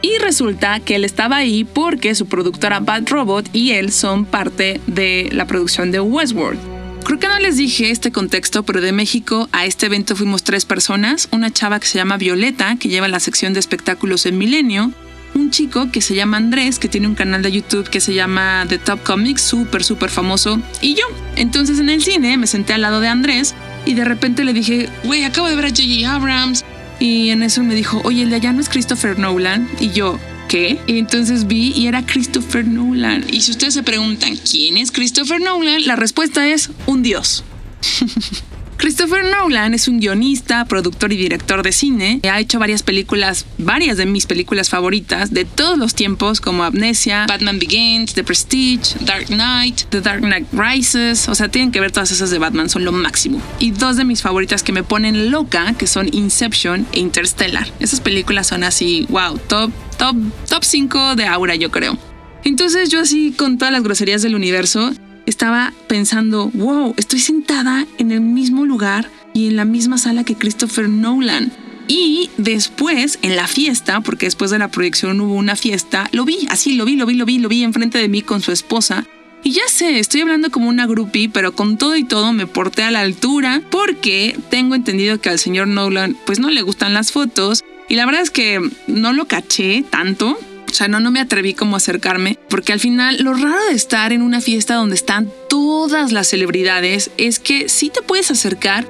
Y 0.00 0.16
resulta 0.18 0.78
que 0.80 0.94
él 0.94 1.04
estaba 1.04 1.36
ahí 1.36 1.64
porque 1.64 2.14
su 2.14 2.26
productora 2.26 2.78
Bad 2.78 3.08
Robot 3.08 3.48
y 3.52 3.72
él 3.72 3.90
son 3.90 4.24
parte 4.24 4.80
de 4.86 5.28
la 5.32 5.46
producción 5.46 5.90
de 5.90 6.00
Westworld. 6.00 6.77
Creo 7.04 7.18
que 7.18 7.28
no 7.28 7.38
les 7.38 7.56
dije 7.56 7.90
este 7.90 8.12
contexto, 8.12 8.62
pero 8.62 8.80
de 8.80 8.92
México 8.92 9.48
a 9.52 9.64
este 9.64 9.86
evento 9.86 10.14
fuimos 10.14 10.42
tres 10.42 10.64
personas. 10.64 11.28
Una 11.32 11.50
chava 11.50 11.80
que 11.80 11.86
se 11.86 11.98
llama 11.98 12.16
Violeta, 12.16 12.76
que 12.76 12.88
lleva 12.88 13.08
la 13.08 13.20
sección 13.20 13.54
de 13.54 13.60
espectáculos 13.60 14.26
en 14.26 14.38
Milenio. 14.38 14.92
Un 15.34 15.50
chico 15.50 15.90
que 15.90 16.00
se 16.00 16.14
llama 16.14 16.36
Andrés, 16.36 16.78
que 16.78 16.88
tiene 16.88 17.06
un 17.06 17.14
canal 17.14 17.42
de 17.42 17.52
YouTube 17.52 17.88
que 17.88 18.00
se 18.00 18.14
llama 18.14 18.66
The 18.68 18.78
Top 18.78 19.02
Comics, 19.02 19.42
súper, 19.42 19.84
súper 19.84 20.10
famoso. 20.10 20.60
Y 20.80 20.94
yo. 20.94 21.04
Entonces 21.36 21.78
en 21.78 21.88
el 21.88 22.02
cine 22.02 22.36
me 22.36 22.46
senté 22.46 22.72
al 22.72 22.82
lado 22.82 23.00
de 23.00 23.08
Andrés 23.08 23.54
y 23.86 23.94
de 23.94 24.04
repente 24.04 24.44
le 24.44 24.52
dije, 24.52 24.88
güey, 25.04 25.24
acabo 25.24 25.48
de 25.48 25.56
ver 25.56 25.66
a 25.66 25.68
J.J. 25.68 26.12
Abrams. 26.12 26.64
Y 27.00 27.30
en 27.30 27.42
eso 27.42 27.62
me 27.62 27.74
dijo, 27.74 28.00
oye, 28.04 28.22
el 28.22 28.30
de 28.30 28.36
allá 28.36 28.52
no 28.52 28.60
es 28.60 28.68
Christopher 28.68 29.18
Nolan. 29.18 29.68
Y 29.80 29.90
yo, 29.90 30.18
¿qué? 30.48 30.80
Entonces 30.86 31.46
vi 31.46 31.72
y 31.76 31.86
era 31.86 32.04
Christopher 32.04 32.66
Nolan. 32.66 33.24
Y 33.30 33.42
si 33.42 33.52
ustedes 33.52 33.74
se 33.74 33.82
preguntan 33.82 34.36
quién 34.36 34.78
es 34.78 34.90
Christopher 34.90 35.40
Nolan, 35.40 35.86
la 35.86 35.94
respuesta 35.94 36.48
es 36.48 36.70
un 36.86 37.02
dios. 37.02 37.44
Christopher 38.78 39.24
Nolan 39.24 39.74
es 39.74 39.88
un 39.88 39.98
guionista, 39.98 40.64
productor 40.64 41.12
y 41.12 41.16
director 41.16 41.64
de 41.64 41.72
cine. 41.72 42.20
Ha 42.30 42.38
hecho 42.38 42.60
varias 42.60 42.84
películas, 42.84 43.44
varias 43.58 43.96
de 43.96 44.06
mis 44.06 44.26
películas 44.26 44.70
favoritas 44.70 45.32
de 45.32 45.44
todos 45.44 45.76
los 45.76 45.96
tiempos, 45.96 46.40
como 46.40 46.62
Amnesia, 46.62 47.26
Batman 47.26 47.58
Begins, 47.58 48.14
The 48.14 48.22
Prestige, 48.22 48.94
Dark 49.00 49.26
Knight, 49.26 49.82
The 49.90 50.00
Dark 50.00 50.20
Knight 50.20 50.46
Rises. 50.52 51.28
O 51.28 51.34
sea, 51.34 51.48
tienen 51.48 51.72
que 51.72 51.80
ver 51.80 51.90
todas 51.90 52.12
esas 52.12 52.30
de 52.30 52.38
Batman, 52.38 52.70
son 52.70 52.84
lo 52.84 52.92
máximo. 52.92 53.42
Y 53.58 53.72
dos 53.72 53.96
de 53.96 54.04
mis 54.04 54.22
favoritas 54.22 54.62
que 54.62 54.72
me 54.72 54.84
ponen 54.84 55.32
loca, 55.32 55.74
que 55.76 55.88
son 55.88 56.08
Inception 56.12 56.86
e 56.92 57.00
Interstellar. 57.00 57.68
Esas 57.80 58.00
películas 58.00 58.46
son 58.46 58.62
así, 58.62 59.06
wow, 59.10 59.38
top, 59.48 59.72
top, 59.98 60.16
top 60.48 60.64
5 60.64 61.16
de 61.16 61.26
aura, 61.26 61.54
yo 61.54 61.70
creo. 61.70 61.98
Entonces 62.44 62.88
yo 62.88 63.00
así, 63.00 63.32
con 63.32 63.58
todas 63.58 63.72
las 63.72 63.82
groserías 63.82 64.22
del 64.22 64.34
universo, 64.34 64.92
estaba 65.26 65.74
pensando, 65.88 66.50
wow, 66.54 66.94
estoy 66.96 67.20
sentada 67.20 67.86
en 67.98 68.12
el 68.12 68.22
mismo 68.22 68.64
lugar 68.64 69.10
y 69.34 69.48
en 69.48 69.56
la 69.56 69.66
misma 69.66 69.98
sala 69.98 70.24
que 70.24 70.34
Christopher 70.34 70.88
Nolan. 70.88 71.52
Y 71.86 72.30
después, 72.36 73.18
en 73.22 73.36
la 73.36 73.46
fiesta, 73.46 74.00
porque 74.00 74.26
después 74.26 74.50
de 74.50 74.58
la 74.58 74.68
proyección 74.68 75.20
hubo 75.20 75.34
una 75.34 75.56
fiesta, 75.56 76.08
lo 76.12 76.24
vi, 76.24 76.46
así 76.50 76.74
lo 76.74 76.84
vi, 76.84 76.96
lo 76.96 77.06
vi, 77.06 77.14
lo 77.14 77.24
vi, 77.24 77.38
lo 77.38 77.48
vi 77.48 77.62
enfrente 77.62 77.98
de 77.98 78.08
mí 78.08 78.22
con 78.22 78.40
su 78.40 78.52
esposa. 78.52 79.06
Y 79.44 79.52
ya 79.52 79.62
sé, 79.68 79.98
estoy 79.98 80.22
hablando 80.22 80.50
como 80.50 80.68
una 80.68 80.86
groupie, 80.86 81.30
pero 81.30 81.52
con 81.52 81.78
todo 81.78 81.96
y 81.96 82.04
todo 82.04 82.32
me 82.32 82.46
porté 82.46 82.82
a 82.82 82.90
la 82.90 83.00
altura 83.00 83.62
porque 83.70 84.38
tengo 84.50 84.74
entendido 84.74 85.20
que 85.20 85.30
al 85.30 85.38
señor 85.38 85.68
Nolan 85.68 86.16
pues 86.26 86.38
no 86.40 86.50
le 86.50 86.62
gustan 86.62 86.92
las 86.92 87.12
fotos. 87.12 87.64
Y 87.88 87.94
la 87.94 88.06
verdad 88.06 88.22
es 88.22 88.30
que 88.30 88.60
no 88.86 89.12
lo 89.12 89.26
caché 89.26 89.82
tanto, 89.88 90.38
o 90.70 90.74
sea, 90.74 90.88
no, 90.88 91.00
no 91.00 91.10
me 91.10 91.20
atreví 91.20 91.54
como 91.54 91.76
a 91.76 91.78
acercarme, 91.78 92.38
porque 92.48 92.72
al 92.72 92.80
final 92.80 93.16
lo 93.20 93.32
raro 93.32 93.64
de 93.68 93.74
estar 93.74 94.12
en 94.12 94.22
una 94.22 94.40
fiesta 94.40 94.74
donde 94.74 94.94
están 94.94 95.30
todas 95.48 96.12
las 96.12 96.28
celebridades 96.28 97.10
es 97.16 97.38
que 97.38 97.68
sí 97.68 97.88
te 97.88 98.02
puedes 98.02 98.30
acercar, 98.30 98.86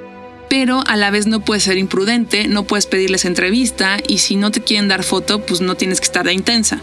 pero 0.51 0.83
a 0.87 0.97
la 0.97 1.11
vez 1.11 1.27
no 1.27 1.41
puedes 1.41 1.63
ser 1.63 1.79
imprudente, 1.79 2.49
no 2.49 2.65
puedes 2.65 2.87
pedirles 2.87 3.25
entrevista 3.25 3.99
y 4.07 4.19
si 4.19 4.35
no 4.35 4.51
te 4.51 4.63
quieren 4.63 4.89
dar 4.89 5.05
foto, 5.05 5.45
pues 5.45 5.61
no 5.61 5.77
tienes 5.77 6.01
que 6.01 6.07
estar 6.07 6.27
de 6.27 6.33
intensa. 6.33 6.81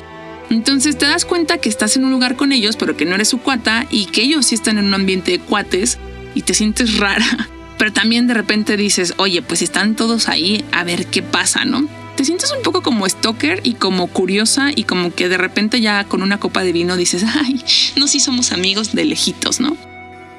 Entonces 0.49 0.97
te 0.97 1.07
das 1.07 1.25
cuenta 1.25 1.57
que 1.57 1.69
estás 1.69 1.97
en 1.97 2.05
un 2.05 2.11
lugar 2.11 2.35
con 2.35 2.51
ellos, 2.51 2.77
pero 2.77 2.95
que 2.95 3.05
no 3.05 3.15
eres 3.15 3.29
su 3.29 3.39
cuata 3.39 3.87
y 3.89 4.05
que 4.05 4.21
ellos 4.21 4.45
sí 4.45 4.55
están 4.55 4.77
en 4.77 4.85
un 4.85 4.93
ambiente 4.93 5.31
de 5.31 5.39
cuates 5.39 5.97
y 6.35 6.43
te 6.43 6.53
sientes 6.53 6.97
rara. 6.97 7.49
Pero 7.77 7.91
también 7.93 8.27
de 8.27 8.33
repente 8.33 8.77
dices, 8.77 9.13
oye, 9.17 9.41
pues 9.41 9.61
están 9.61 9.95
todos 9.95 10.29
ahí, 10.29 10.63
a 10.71 10.83
ver 10.83 11.07
qué 11.07 11.21
pasa, 11.21 11.65
¿no? 11.65 11.87
te 12.15 12.23
sientes 12.23 12.51
un 12.51 12.63
poco 12.63 12.81
como 12.81 13.07
stalker 13.07 13.59
y 13.63 13.73
como 13.73 14.07
curiosa 14.07 14.71
y 14.73 14.83
como 14.83 15.13
que 15.13 15.27
de 15.29 15.37
repente 15.37 15.81
ya 15.81 16.05
con 16.05 16.23
una 16.23 16.39
copa 16.39 16.63
de 16.63 16.71
vino 16.71 16.95
dices, 16.95 17.25
ay, 17.35 17.61
no, 17.97 18.07
si 18.07 18.19
somos 18.19 18.51
amigos 18.51 18.93
de 18.93 19.05
lejitos, 19.05 19.59
¿no? 19.59 19.75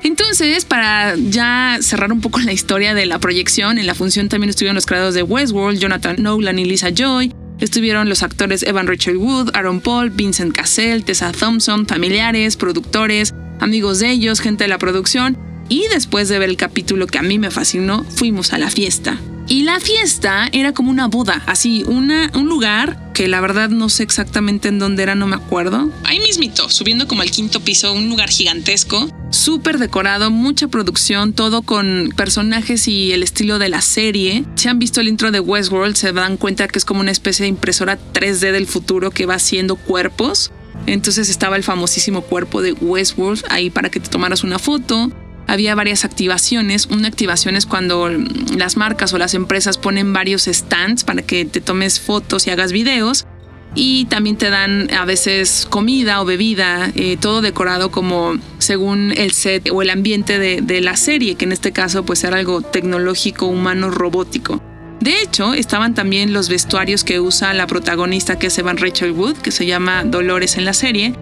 Entonces, 0.03 0.65
para 0.65 1.17
ya 1.17 1.79
cerrar 1.81 2.13
un 2.13 2.21
poco 2.21 2.39
la 2.41 2.53
historia 2.53 2.95
de 2.95 3.07
la 3.07 3.19
proyección, 3.19 3.79
en 3.79 3.87
la 3.87 3.95
función 3.95 4.29
también 4.29 4.51
estuvieron 4.51 4.77
los 4.77 4.87
creadores 4.87 5.15
de 5.15 5.23
Westworld, 5.23 5.81
Jonathan 5.81 6.17
Nolan 6.19 6.59
y 6.59 6.65
Lisa 6.65 6.91
Joy. 6.91 7.35
Estuvieron 7.59 8.09
los 8.09 8.23
actores 8.23 8.63
Evan 8.63 8.87
Rachel 8.87 9.17
Wood, 9.17 9.51
Aaron 9.55 9.81
Paul, 9.81 10.11
Vincent 10.11 10.55
Cassell, 10.55 11.03
Tessa 11.03 11.33
Thompson, 11.33 11.87
familiares, 11.87 12.57
productores, 12.57 13.35
amigos 13.59 13.99
de 13.99 14.11
ellos, 14.11 14.41
gente 14.41 14.65
de 14.65 14.69
la 14.69 14.79
producción. 14.79 15.37
Y 15.69 15.87
después 15.89 16.29
de 16.29 16.39
ver 16.39 16.49
el 16.49 16.57
capítulo 16.57 17.07
que 17.07 17.19
a 17.19 17.23
mí 17.23 17.39
me 17.39 17.51
fascinó, 17.51 18.05
fuimos 18.05 18.53
a 18.53 18.59
la 18.59 18.71
fiesta. 18.71 19.19
Y 19.49 19.63
la 19.63 19.79
fiesta 19.79 20.49
era 20.53 20.73
como 20.73 20.91
una 20.91 21.07
boda, 21.07 21.43
así, 21.47 21.85
una, 21.87 22.33
un 22.35 22.49
lugar 22.49 23.13
que 23.13 23.29
la 23.29 23.41
verdad 23.41 23.69
no 23.69 23.89
sé 23.89 24.03
exactamente 24.03 24.69
en 24.69 24.81
dónde 24.81 25.05
era, 25.05 25.15
no 25.15 25.29
me 25.29 25.37
acuerdo. 25.37 25.89
Ahí 26.03 26.19
mismito, 26.19 26.69
subiendo 26.69 27.07
como 27.07 27.23
al 27.23 27.31
quinto 27.31 27.61
piso, 27.61 27.93
un 27.93 28.09
lugar 28.09 28.29
gigantesco, 28.29 29.09
súper 29.31 29.79
decorado, 29.79 30.33
mucha 30.33 30.67
producción, 30.67 31.33
todo 31.33 31.63
con 31.63 32.13
personajes 32.17 32.89
y 32.89 33.13
el 33.13 33.23
estilo 33.23 33.61
de 33.61 33.69
la 33.69 33.83
serie. 33.83 34.45
Si 34.57 34.69
han 34.69 34.81
visto 34.81 35.01
el 35.01 35.07
intro 35.07 35.31
de 35.31 35.39
Westworld, 35.39 35.95
se 35.95 36.13
dan 36.13 36.39
cuenta 36.39 36.67
que 36.67 36.81
es 36.81 36.85
como 36.85 37.01
una 37.01 37.13
especie 37.13 37.45
de 37.45 37.49
impresora 37.49 38.01
3D 38.15 38.51
del 38.51 38.67
futuro 38.67 39.13
que 39.13 39.27
va 39.27 39.35
haciendo 39.35 39.77
cuerpos. 39.77 40.51
Entonces 40.87 41.29
estaba 41.29 41.57
el 41.57 41.63
famosísimo 41.63 42.23
cuerpo 42.23 42.63
de 42.63 42.73
Westworld 42.73 43.45
ahí 43.49 43.71
para 43.71 43.91
que 43.91 44.01
te 44.01 44.09
tomaras 44.09 44.43
una 44.43 44.59
foto 44.59 45.13
había 45.47 45.75
varias 45.75 46.05
activaciones. 46.05 46.87
Una 46.87 47.09
activación 47.09 47.57
es 47.57 47.67
cuando 47.67 48.09
las 48.57 48.77
marcas 48.77 49.13
o 49.13 49.19
las 49.19 49.35
empresas 49.35 49.79
ponen 49.79 50.13
varios 50.13 50.45
stands 50.45 51.05
para 51.05 51.23
que 51.23 51.45
te 51.45 51.61
tomes 51.61 52.01
fotos 52.01 52.47
y 52.47 52.51
hagas 52.51 52.73
videos. 52.73 53.27
Y 53.75 54.07
también 54.07 54.37
te 54.37 54.49
dan 54.49 54.91
a 54.95 55.05
veces 55.05 55.67
comida 55.69 56.23
o 56.23 56.25
bebida, 56.25 56.91
eh, 56.95 57.19
todo 57.21 57.43
decorado 57.43 57.91
como 57.91 58.39
según 58.59 59.13
el 59.15 59.33
set 59.33 59.69
o 59.71 59.83
el 59.83 59.91
ambiente 59.91 60.39
de, 60.39 60.63
de 60.63 60.81
la 60.81 60.97
serie, 60.97 61.35
que 61.35 61.45
en 61.45 61.53
este 61.53 61.73
caso 61.73 62.03
pues 62.03 62.25
era 62.25 62.39
algo 62.39 62.63
tecnológico, 62.63 63.47
humano, 63.47 63.91
robótico. 63.91 64.63
De 65.01 65.21
hecho, 65.21 65.53
estaban 65.53 65.95
también 65.95 66.33
los 66.33 66.49
vestuarios 66.49 67.05
que 67.05 67.21
usa 67.21 67.53
la 67.53 67.67
protagonista 67.67 68.39
que 68.39 68.47
es 68.47 68.57
Evan 68.57 68.79
Rachel 68.79 69.13
Wood, 69.13 69.37
que 69.37 69.51
se 69.51 69.67
llama 69.67 70.05
Dolores 70.05 70.57
en 70.57 70.65
la 70.65 70.73
serie. 70.73 71.15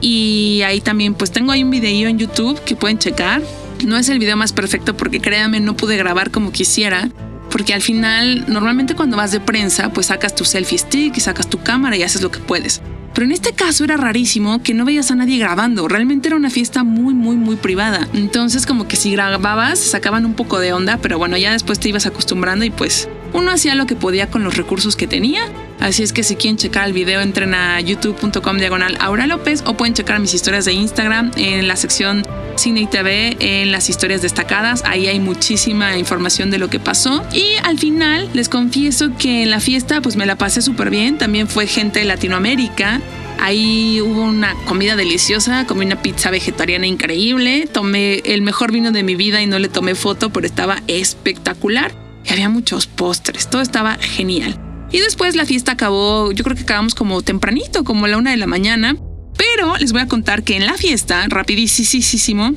Y 0.00 0.62
ahí 0.64 0.80
también 0.80 1.14
pues 1.14 1.32
tengo 1.32 1.50
ahí 1.50 1.64
un 1.64 1.70
video 1.70 2.08
en 2.08 2.18
YouTube 2.18 2.62
que 2.62 2.76
pueden 2.76 2.98
checar 2.98 3.42
no 3.84 3.96
es 3.96 4.08
el 4.08 4.18
video 4.18 4.36
más 4.36 4.52
perfecto 4.52 4.96
porque 4.96 5.20
créanme, 5.20 5.60
no 5.60 5.76
pude 5.76 5.96
grabar 5.96 6.30
como 6.30 6.52
quisiera. 6.52 7.10
Porque 7.50 7.74
al 7.74 7.82
final, 7.82 8.44
normalmente 8.48 8.94
cuando 8.94 9.16
vas 9.16 9.32
de 9.32 9.40
prensa, 9.40 9.92
pues 9.92 10.06
sacas 10.06 10.34
tu 10.34 10.44
selfie 10.44 10.78
stick 10.78 11.16
y 11.16 11.20
sacas 11.20 11.48
tu 11.48 11.62
cámara 11.62 11.96
y 11.96 12.02
haces 12.02 12.22
lo 12.22 12.30
que 12.30 12.40
puedes. 12.40 12.82
Pero 13.14 13.24
en 13.24 13.32
este 13.32 13.52
caso 13.52 13.82
era 13.84 13.96
rarísimo 13.96 14.62
que 14.62 14.74
no 14.74 14.84
veías 14.84 15.10
a 15.10 15.14
nadie 15.14 15.38
grabando. 15.38 15.88
Realmente 15.88 16.28
era 16.28 16.36
una 16.36 16.50
fiesta 16.50 16.84
muy, 16.84 17.14
muy, 17.14 17.36
muy 17.36 17.56
privada. 17.56 18.06
Entonces 18.12 18.66
como 18.66 18.86
que 18.88 18.96
si 18.96 19.12
grababas, 19.12 19.78
sacaban 19.78 20.26
un 20.26 20.34
poco 20.34 20.58
de 20.58 20.74
onda, 20.74 20.98
pero 20.98 21.16
bueno, 21.16 21.38
ya 21.38 21.52
después 21.52 21.80
te 21.80 21.88
ibas 21.88 22.04
acostumbrando 22.04 22.66
y 22.66 22.70
pues 22.70 23.08
uno 23.32 23.50
hacía 23.50 23.74
lo 23.74 23.86
que 23.86 23.96
podía 23.96 24.28
con 24.28 24.44
los 24.44 24.56
recursos 24.56 24.96
que 24.96 25.06
tenía 25.06 25.44
Así 25.80 26.02
es 26.02 26.12
que 26.12 26.22
si 26.22 26.36
quieren 26.36 26.56
checar 26.56 26.86
el 26.86 26.92
video, 26.92 27.20
entren 27.20 27.54
a 27.54 27.80
youtube.com 27.80 28.58
diagonal 28.58 28.96
Aura 29.00 29.26
López 29.26 29.62
o 29.66 29.76
pueden 29.76 29.94
checar 29.94 30.20
mis 30.20 30.34
historias 30.34 30.64
de 30.64 30.72
Instagram 30.72 31.30
en 31.36 31.68
la 31.68 31.76
sección 31.76 32.22
Cine 32.56 32.80
y 32.80 32.86
TV, 32.86 33.36
en 33.40 33.70
las 33.70 33.88
historias 33.90 34.22
destacadas. 34.22 34.82
Ahí 34.84 35.06
hay 35.06 35.20
muchísima 35.20 35.96
información 35.96 36.50
de 36.50 36.58
lo 36.58 36.70
que 36.70 36.80
pasó. 36.80 37.24
Y 37.32 37.44
al 37.62 37.78
final 37.78 38.30
les 38.32 38.48
confieso 38.48 39.10
que 39.18 39.42
en 39.42 39.50
la 39.50 39.60
fiesta 39.60 40.00
pues 40.00 40.16
me 40.16 40.26
la 40.26 40.36
pasé 40.36 40.62
súper 40.62 40.90
bien. 40.90 41.18
También 41.18 41.48
fue 41.48 41.66
gente 41.66 42.00
de 42.00 42.06
Latinoamérica. 42.06 43.00
Ahí 43.38 44.00
hubo 44.00 44.22
una 44.22 44.54
comida 44.64 44.96
deliciosa, 44.96 45.66
comí 45.66 45.84
una 45.84 46.00
pizza 46.00 46.30
vegetariana 46.30 46.86
increíble, 46.86 47.68
tomé 47.70 48.22
el 48.24 48.40
mejor 48.40 48.72
vino 48.72 48.92
de 48.92 49.02
mi 49.02 49.14
vida 49.14 49.42
y 49.42 49.46
no 49.46 49.58
le 49.58 49.68
tomé 49.68 49.94
foto, 49.94 50.30
pero 50.30 50.46
estaba 50.46 50.82
espectacular. 50.86 51.92
Y 52.24 52.32
había 52.32 52.48
muchos 52.48 52.86
postres, 52.86 53.48
todo 53.48 53.60
estaba 53.60 53.98
genial. 54.00 54.65
Y 54.92 55.00
después 55.00 55.34
la 55.34 55.46
fiesta 55.46 55.72
acabó, 55.72 56.32
yo 56.32 56.44
creo 56.44 56.56
que 56.56 56.62
acabamos 56.62 56.94
como 56.94 57.22
tempranito, 57.22 57.84
como 57.84 58.06
la 58.06 58.18
una 58.18 58.30
de 58.30 58.36
la 58.36 58.46
mañana. 58.46 58.96
Pero 59.36 59.76
les 59.76 59.92
voy 59.92 60.00
a 60.00 60.08
contar 60.08 60.42
que 60.42 60.56
en 60.56 60.66
la 60.66 60.74
fiesta, 60.74 61.26
rapidísimo, 61.28 62.52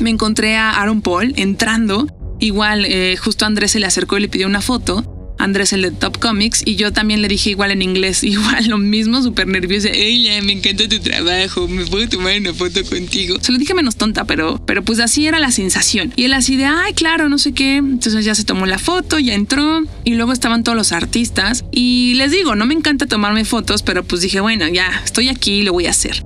me 0.00 0.10
encontré 0.10 0.56
a 0.56 0.70
Aaron 0.70 1.02
Paul 1.02 1.32
entrando. 1.36 2.06
Igual, 2.38 2.84
eh, 2.84 3.16
justo 3.16 3.46
Andrés 3.46 3.72
se 3.72 3.80
le 3.80 3.86
acercó 3.86 4.18
y 4.18 4.20
le 4.20 4.28
pidió 4.28 4.46
una 4.46 4.60
foto. 4.60 5.15
Andrés, 5.46 5.72
el 5.72 5.82
de 5.82 5.90
Top 5.92 6.18
Comics, 6.18 6.62
y 6.64 6.76
yo 6.76 6.92
también 6.92 7.22
le 7.22 7.28
dije 7.28 7.50
igual 7.50 7.70
en 7.70 7.80
inglés, 7.80 8.22
igual 8.24 8.66
lo 8.68 8.78
mismo, 8.78 9.22
súper 9.22 9.46
nerviosa. 9.46 9.88
Ella, 9.92 10.42
me 10.42 10.52
encanta 10.52 10.88
tu 10.88 10.98
trabajo, 10.98 11.66
me 11.68 11.86
puedo 11.86 12.08
tomar 12.08 12.38
una 12.38 12.52
foto 12.52 12.84
contigo. 12.84 13.38
Se 13.40 13.52
lo 13.52 13.58
dije 13.58 13.74
menos 13.74 13.96
tonta, 13.96 14.24
pero, 14.24 14.60
pero 14.66 14.84
pues 14.84 15.00
así 15.00 15.26
era 15.26 15.38
la 15.38 15.50
sensación. 15.50 16.12
Y 16.16 16.24
él 16.24 16.34
así 16.34 16.56
de, 16.56 16.66
ay, 16.66 16.92
claro, 16.92 17.28
no 17.28 17.38
sé 17.38 17.52
qué. 17.52 17.76
Entonces 17.76 18.24
ya 18.24 18.34
se 18.34 18.44
tomó 18.44 18.66
la 18.66 18.78
foto, 18.78 19.18
ya 19.18 19.34
entró, 19.34 19.84
y 20.04 20.14
luego 20.14 20.32
estaban 20.32 20.64
todos 20.64 20.76
los 20.76 20.92
artistas. 20.92 21.64
Y 21.72 22.14
les 22.16 22.30
digo, 22.30 22.56
no 22.56 22.66
me 22.66 22.74
encanta 22.74 23.06
tomarme 23.06 23.44
fotos, 23.44 23.82
pero 23.82 24.04
pues 24.04 24.22
dije, 24.22 24.40
bueno, 24.40 24.68
ya 24.68 25.02
estoy 25.04 25.28
aquí, 25.28 25.62
lo 25.62 25.72
voy 25.72 25.86
a 25.86 25.90
hacer. 25.90 26.22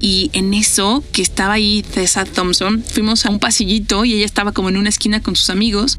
Y 0.00 0.30
en 0.34 0.52
eso, 0.52 1.02
que 1.12 1.22
estaba 1.22 1.54
ahí 1.54 1.82
Tessa 1.82 2.24
Thompson, 2.24 2.82
fuimos 2.86 3.24
a 3.24 3.30
un 3.30 3.38
pasillito 3.38 4.04
y 4.04 4.12
ella 4.12 4.26
estaba 4.26 4.52
como 4.52 4.68
en 4.68 4.76
una 4.76 4.88
esquina 4.88 5.22
con 5.22 5.34
sus 5.36 5.50
amigos. 5.50 5.98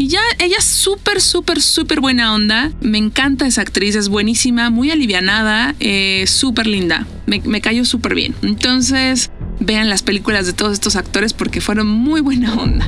Y 0.00 0.06
ya 0.06 0.20
ella 0.38 0.58
es 0.58 0.64
súper, 0.64 1.20
súper, 1.20 1.60
súper 1.60 2.00
buena 2.00 2.32
onda. 2.32 2.70
Me 2.80 2.98
encanta 2.98 3.48
esa 3.48 3.62
actriz, 3.62 3.96
es 3.96 4.08
buenísima, 4.08 4.70
muy 4.70 4.92
alivianada, 4.92 5.74
eh, 5.80 6.24
súper 6.28 6.68
linda. 6.68 7.04
Me, 7.26 7.42
me 7.44 7.60
cayó 7.60 7.84
súper 7.84 8.14
bien. 8.14 8.32
Entonces, 8.42 9.32
vean 9.58 9.88
las 9.90 10.04
películas 10.04 10.46
de 10.46 10.52
todos 10.52 10.72
estos 10.72 10.94
actores 10.94 11.32
porque 11.32 11.60
fueron 11.60 11.88
muy 11.88 12.20
buena 12.20 12.54
onda. 12.54 12.86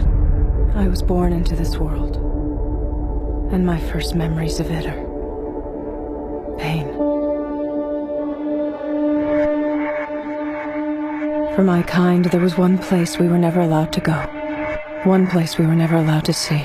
I 0.77 0.87
was 0.87 1.03
born 1.03 1.33
into 1.33 1.57
this 1.57 1.77
world. 1.81 2.17
And 3.53 3.67
my 3.67 3.81
first 3.93 4.15
memories 4.15 4.61
of 4.61 4.71
it 4.71 4.87
are 4.87 5.05
pain. 6.59 6.87
For 11.57 11.65
my 11.65 11.83
kind, 11.83 12.25
there 12.27 12.41
was 12.41 12.57
one 12.57 12.79
place 12.79 13.19
we 13.19 13.27
were 13.27 13.41
never 13.41 13.61
allowed 13.61 13.91
to 13.95 14.01
go. 14.01 14.15
One 15.05 15.27
place 15.27 15.59
we 15.59 15.67
were 15.67 15.75
never 15.75 15.97
allowed 15.97 16.25
to 16.27 16.33
see. 16.33 16.65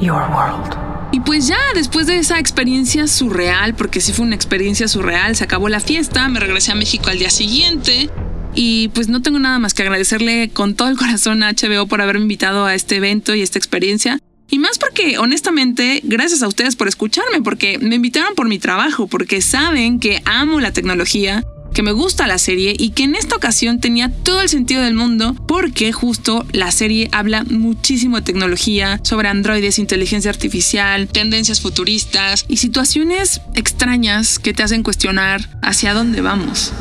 Your 0.00 0.22
World. 0.30 0.76
Y 1.12 1.20
pues 1.20 1.46
ya, 1.46 1.58
después 1.74 2.06
de 2.06 2.18
esa 2.18 2.38
experiencia 2.40 3.06
surreal, 3.06 3.74
porque 3.74 4.00
sí 4.00 4.12
fue 4.12 4.26
una 4.26 4.34
experiencia 4.34 4.88
surreal, 4.88 5.36
se 5.36 5.44
acabó 5.44 5.68
la 5.68 5.80
fiesta, 5.80 6.28
me 6.28 6.40
regresé 6.40 6.72
a 6.72 6.74
México 6.74 7.08
al 7.08 7.18
día 7.18 7.30
siguiente. 7.30 8.10
Y 8.56 8.88
pues 8.88 9.08
no 9.08 9.22
tengo 9.22 9.38
nada 9.38 9.58
más 9.58 9.74
que 9.74 9.82
agradecerle 9.82 10.50
con 10.50 10.74
todo 10.74 10.88
el 10.88 10.96
corazón 10.96 11.42
a 11.42 11.52
HBO 11.52 11.86
por 11.86 12.00
haberme 12.00 12.22
invitado 12.22 12.64
a 12.64 12.74
este 12.74 12.96
evento 12.96 13.34
y 13.34 13.42
esta 13.42 13.58
experiencia. 13.58 14.18
Y 14.50 14.58
más 14.58 14.78
porque, 14.78 15.18
honestamente, 15.18 16.00
gracias 16.04 16.42
a 16.42 16.48
ustedes 16.48 16.76
por 16.76 16.86
escucharme, 16.86 17.42
porque 17.42 17.78
me 17.78 17.96
invitaron 17.96 18.34
por 18.34 18.48
mi 18.48 18.58
trabajo, 18.58 19.06
porque 19.06 19.40
saben 19.40 19.98
que 20.00 20.22
amo 20.24 20.60
la 20.60 20.72
tecnología, 20.72 21.44
que 21.74 21.82
me 21.82 21.92
gusta 21.92 22.26
la 22.26 22.38
serie 22.38 22.74
y 22.78 22.90
que 22.90 23.02
en 23.02 23.16
esta 23.16 23.36
ocasión 23.36 23.80
tenía 23.80 24.08
todo 24.08 24.40
el 24.40 24.48
sentido 24.48 24.82
del 24.82 24.94
mundo 24.94 25.34
porque 25.46 25.92
justo 25.92 26.46
la 26.52 26.70
serie 26.70 27.08
habla 27.12 27.44
muchísimo 27.44 28.16
de 28.16 28.22
tecnología, 28.22 29.00
sobre 29.02 29.28
androides, 29.28 29.78
inteligencia 29.78 30.30
artificial, 30.30 31.08
tendencias 31.08 31.60
futuristas 31.60 32.46
y 32.48 32.58
situaciones 32.58 33.40
extrañas 33.54 34.38
que 34.38 34.54
te 34.54 34.62
hacen 34.62 34.82
cuestionar 34.82 35.50
hacia 35.60 35.92
dónde 35.92 36.20
vamos. 36.20 36.72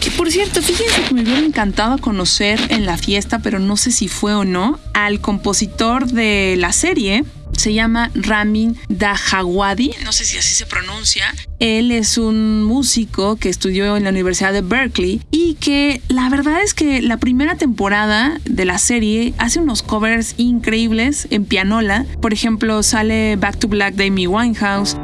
Que 0.00 0.10
por 0.10 0.30
cierto, 0.32 0.62
fíjense 0.62 1.02
que 1.02 1.14
me 1.14 1.22
hubiera 1.22 1.40
encantado 1.40 1.98
conocer 1.98 2.58
en 2.70 2.86
la 2.86 2.96
fiesta, 2.96 3.40
pero 3.40 3.58
no 3.58 3.76
sé 3.76 3.92
si 3.92 4.08
fue 4.08 4.34
o 4.34 4.46
no, 4.46 4.80
al 4.94 5.20
compositor 5.20 6.06
de 6.06 6.56
la 6.58 6.72
serie, 6.72 7.24
se 7.60 7.74
llama 7.74 8.10
Ramin 8.14 8.76
Dajawadi, 8.88 9.92
no 10.02 10.12
sé 10.12 10.24
si 10.24 10.38
así 10.38 10.54
se 10.54 10.66
pronuncia. 10.66 11.24
Él 11.58 11.92
es 11.92 12.16
un 12.16 12.64
músico 12.64 13.36
que 13.36 13.50
estudió 13.50 13.96
en 13.96 14.04
la 14.04 14.10
Universidad 14.10 14.52
de 14.52 14.62
Berkeley 14.62 15.20
y 15.30 15.54
que 15.54 16.00
la 16.08 16.30
verdad 16.30 16.62
es 16.62 16.72
que 16.72 17.02
la 17.02 17.18
primera 17.18 17.56
temporada 17.56 18.40
de 18.46 18.64
la 18.64 18.78
serie 18.78 19.34
hace 19.36 19.58
unos 19.58 19.82
covers 19.82 20.34
increíbles 20.38 21.28
en 21.30 21.44
pianola. 21.44 22.06
Por 22.22 22.32
ejemplo, 22.32 22.82
sale 22.82 23.36
Back 23.36 23.58
to 23.58 23.68
Black 23.68 23.94
de 23.94 24.06
Amy 24.06 24.26
Winehouse, 24.26 24.96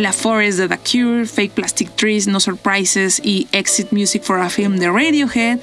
Sale 0.00 0.08
a 0.08 0.12
Forest 0.14 0.58
de 0.60 0.66
The 0.66 0.78
Cure, 0.78 1.26
Fake 1.26 1.52
Plastic 1.52 1.94
Trees, 1.94 2.26
No 2.26 2.40
Surprises 2.40 3.20
y 3.22 3.46
Exit 3.52 3.92
Music 3.92 4.22
for 4.22 4.38
a 4.38 4.48
Film 4.48 4.78
de 4.78 4.88
Radiohead. 4.88 5.58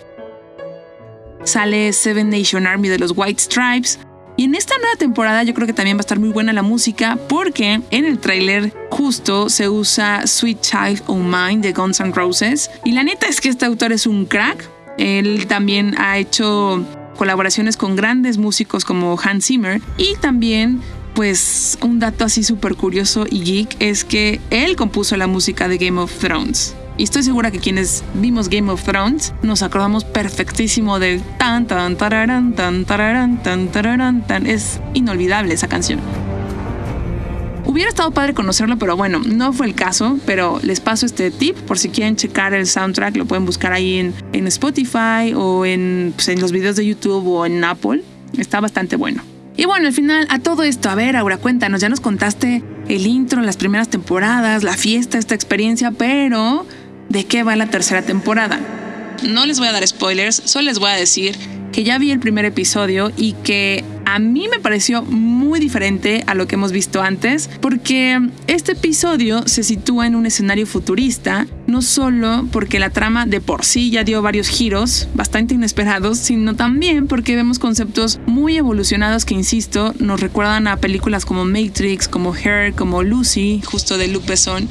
Sale 1.43 1.91
Seven 1.91 2.30
Nation 2.30 2.67
Army 2.67 2.88
de 2.88 3.00
los 3.00 3.13
White 3.15 3.41
Stripes. 3.41 3.97
Y 4.36 4.43
en 4.43 4.54
esta 4.54 4.78
nueva 4.78 4.95
temporada 4.95 5.41
yo 5.41 5.56
creo 5.56 5.65
que 5.65 5.73
también 5.73 5.97
va 5.97 6.02
a 6.02 6.06
estar 6.06 6.19
muy 6.19 6.30
buena 6.30 6.54
la 6.54 6.62
música 6.62 7.17
porque 7.28 7.82
en 7.89 8.06
el 8.06 8.19
tráiler 8.19 8.71
justo 8.91 9.50
se 9.50 9.69
usa 9.69 10.28
Sweet 10.28 10.62
Child 10.62 11.02
of 11.08 11.17
Mine 11.17 11.62
de 11.63 11.73
Guns 11.73 12.00
N' 12.00 12.13
Roses. 12.13 12.69
Y 12.86 12.91
la 12.91 13.02
neta 13.02 13.26
es 13.26 13.41
que 13.41 13.50
este 13.50 13.65
autor 13.65 13.91
es 13.91 14.06
un 14.06 14.28
crack. 14.28 14.69
Él 15.00 15.47
también 15.47 15.95
ha 15.97 16.19
hecho 16.19 16.86
colaboraciones 17.17 17.76
con 17.76 17.95
grandes 17.95 18.38
músicos 18.38 18.86
como 18.86 19.19
Hans 19.19 19.47
Zimmer 19.47 19.82
y 19.97 20.15
también 20.17 20.84
pues 21.17 21.80
un 21.82 21.97
dato 21.97 22.25
así 22.25 22.43
súper 22.43 22.75
curioso 22.75 23.25
y 23.27 23.41
geek 23.41 23.77
es 23.80 24.03
que 24.03 24.39
él 24.51 24.75
compuso 24.75 25.17
la 25.17 25.25
música 25.25 25.67
de 25.67 25.80
Game 25.80 25.99
of 25.99 26.13
Thrones. 26.19 26.75
Y 26.95 27.06
estoy 27.06 27.23
segura 27.23 27.49
que 27.49 27.58
quienes 27.58 28.03
vimos 28.13 28.49
Game 28.49 28.71
of 28.71 28.84
Thrones 28.84 29.34
nos 29.41 29.63
acordamos 29.63 30.06
perfectísimo 30.06 30.99
del 30.99 31.23
tan 31.39 31.65
tan 31.65 31.97
tararán 31.97 32.53
tan 32.53 32.86
tararán 32.86 33.41
tan 33.41 33.69
tararán 33.69 34.27
tan. 34.27 34.45
Es 34.45 34.80
inolvidable 34.93 35.56
esa 35.56 35.67
canción. 35.67 36.01
Hubiera 37.65 37.89
estado 37.89 38.12
padre 38.12 38.36
conocerlo, 38.36 38.77
pero 38.77 38.95
bueno, 38.95 39.19
no 39.25 39.53
fue 39.53 39.65
el 39.65 39.73
caso. 39.73 40.19
Pero 40.27 40.60
les 40.62 40.82
paso 40.82 41.08
este 41.08 41.32
tip 41.32 41.58
por 41.62 41.80
si 41.80 41.89
quieren 41.89 42.15
checar 42.15 42.53
el 42.53 42.67
soundtrack, 42.67 43.17
lo 43.17 43.25
pueden 43.25 43.47
buscar 43.47 43.73
ahí 43.73 43.97
en, 43.97 44.13
en 44.34 44.45
Spotify 44.45 45.34
o 45.36 45.65
en, 45.65 46.13
pues, 46.15 46.27
en 46.27 46.39
los 46.39 46.51
videos 46.51 46.75
de 46.75 46.86
YouTube 46.86 47.25
o 47.27 47.43
en 47.47 47.63
Apple. 47.63 48.03
Está 48.38 48.60
bastante 48.60 48.97
bueno. 48.97 49.23
Y 49.58 49.65
bueno, 49.65 49.88
al 49.88 49.93
final, 49.93 50.28
a 50.30 50.38
todo 50.38 50.62
esto, 50.62 50.89
a 50.89 50.96
ver, 50.96 51.15
Aura, 51.15 51.38
cuéntanos, 51.38 51.82
ya 51.82 51.89
nos 51.89 52.00
contaste 52.00 52.63
el 52.88 53.08
intro, 53.08 53.41
las 53.41 53.58
primeras 53.58 53.89
temporadas, 53.89 54.63
la 54.63 54.78
fiesta, 54.78 55.17
esta 55.17 55.34
experiencia, 55.34 55.89
pero 55.89 56.65
¿de 57.10 57.26
qué 57.26 57.41
va 57.41 57.56
la 57.56 57.65
tercera 57.65 58.04
temporada? 58.04 58.60
No 59.24 59.48
les 59.48 59.58
voy 59.58 59.67
a 59.67 59.72
dar 59.72 59.86
spoilers, 59.86 60.43
solo 60.46 60.65
les 60.67 60.78
voy 60.78 60.91
a 60.91 60.93
decir 60.93 61.36
que 61.78 61.84
ya 61.84 62.00
vi 62.00 62.10
el 62.10 62.20
primer 62.20 62.44
episodio 62.44 63.12
y 63.16 63.34
que 63.34 63.84
a 64.06 64.18
mí 64.18 64.48
me 64.50 64.60
pareció 64.60 65.04
muy 65.04 65.60
diferente 65.60 66.24
a 66.26 66.34
lo 66.34 66.48
que 66.48 66.56
hemos 66.56 66.72
visto 66.72 67.04
antes, 67.04 67.52
porque 67.62 68.20
este 68.48 68.72
episodio 68.72 69.48
se 69.48 69.62
sitúa 69.62 70.08
en 70.08 70.16
un 70.16 70.26
escenario 70.26 70.66
futurista, 70.66 71.46
no 71.68 71.84
solo 71.84 72.48
porque 72.52 72.80
la 72.80 72.90
trama 72.90 73.28
de 73.28 73.42
por 73.42 73.63
sí 73.63 73.92
ya 73.92 74.04
dio 74.04 74.24
varios 74.24 74.48
giros 74.48 75.08
bastante 75.13 75.54
inesperados, 75.54 76.18
sino 76.18 76.56
también 76.56 77.06
porque 77.06 77.36
vemos 77.36 77.60
conceptos 77.60 78.20
muy 78.26 78.58
evolucionados 78.58 79.24
que, 79.24 79.36
insisto, 79.36 79.94
nos 80.00 80.20
recuerdan 80.20 80.68
a 80.68 80.78
películas 80.78 81.26
como 81.26 81.46
Matrix, 81.46 82.08
como 82.08 82.36
Her, 82.36 82.74
como 82.74 83.04
Lucy, 83.04 83.62
justo 83.63 84.00
de 84.00 84.08
Luc 84.08 84.24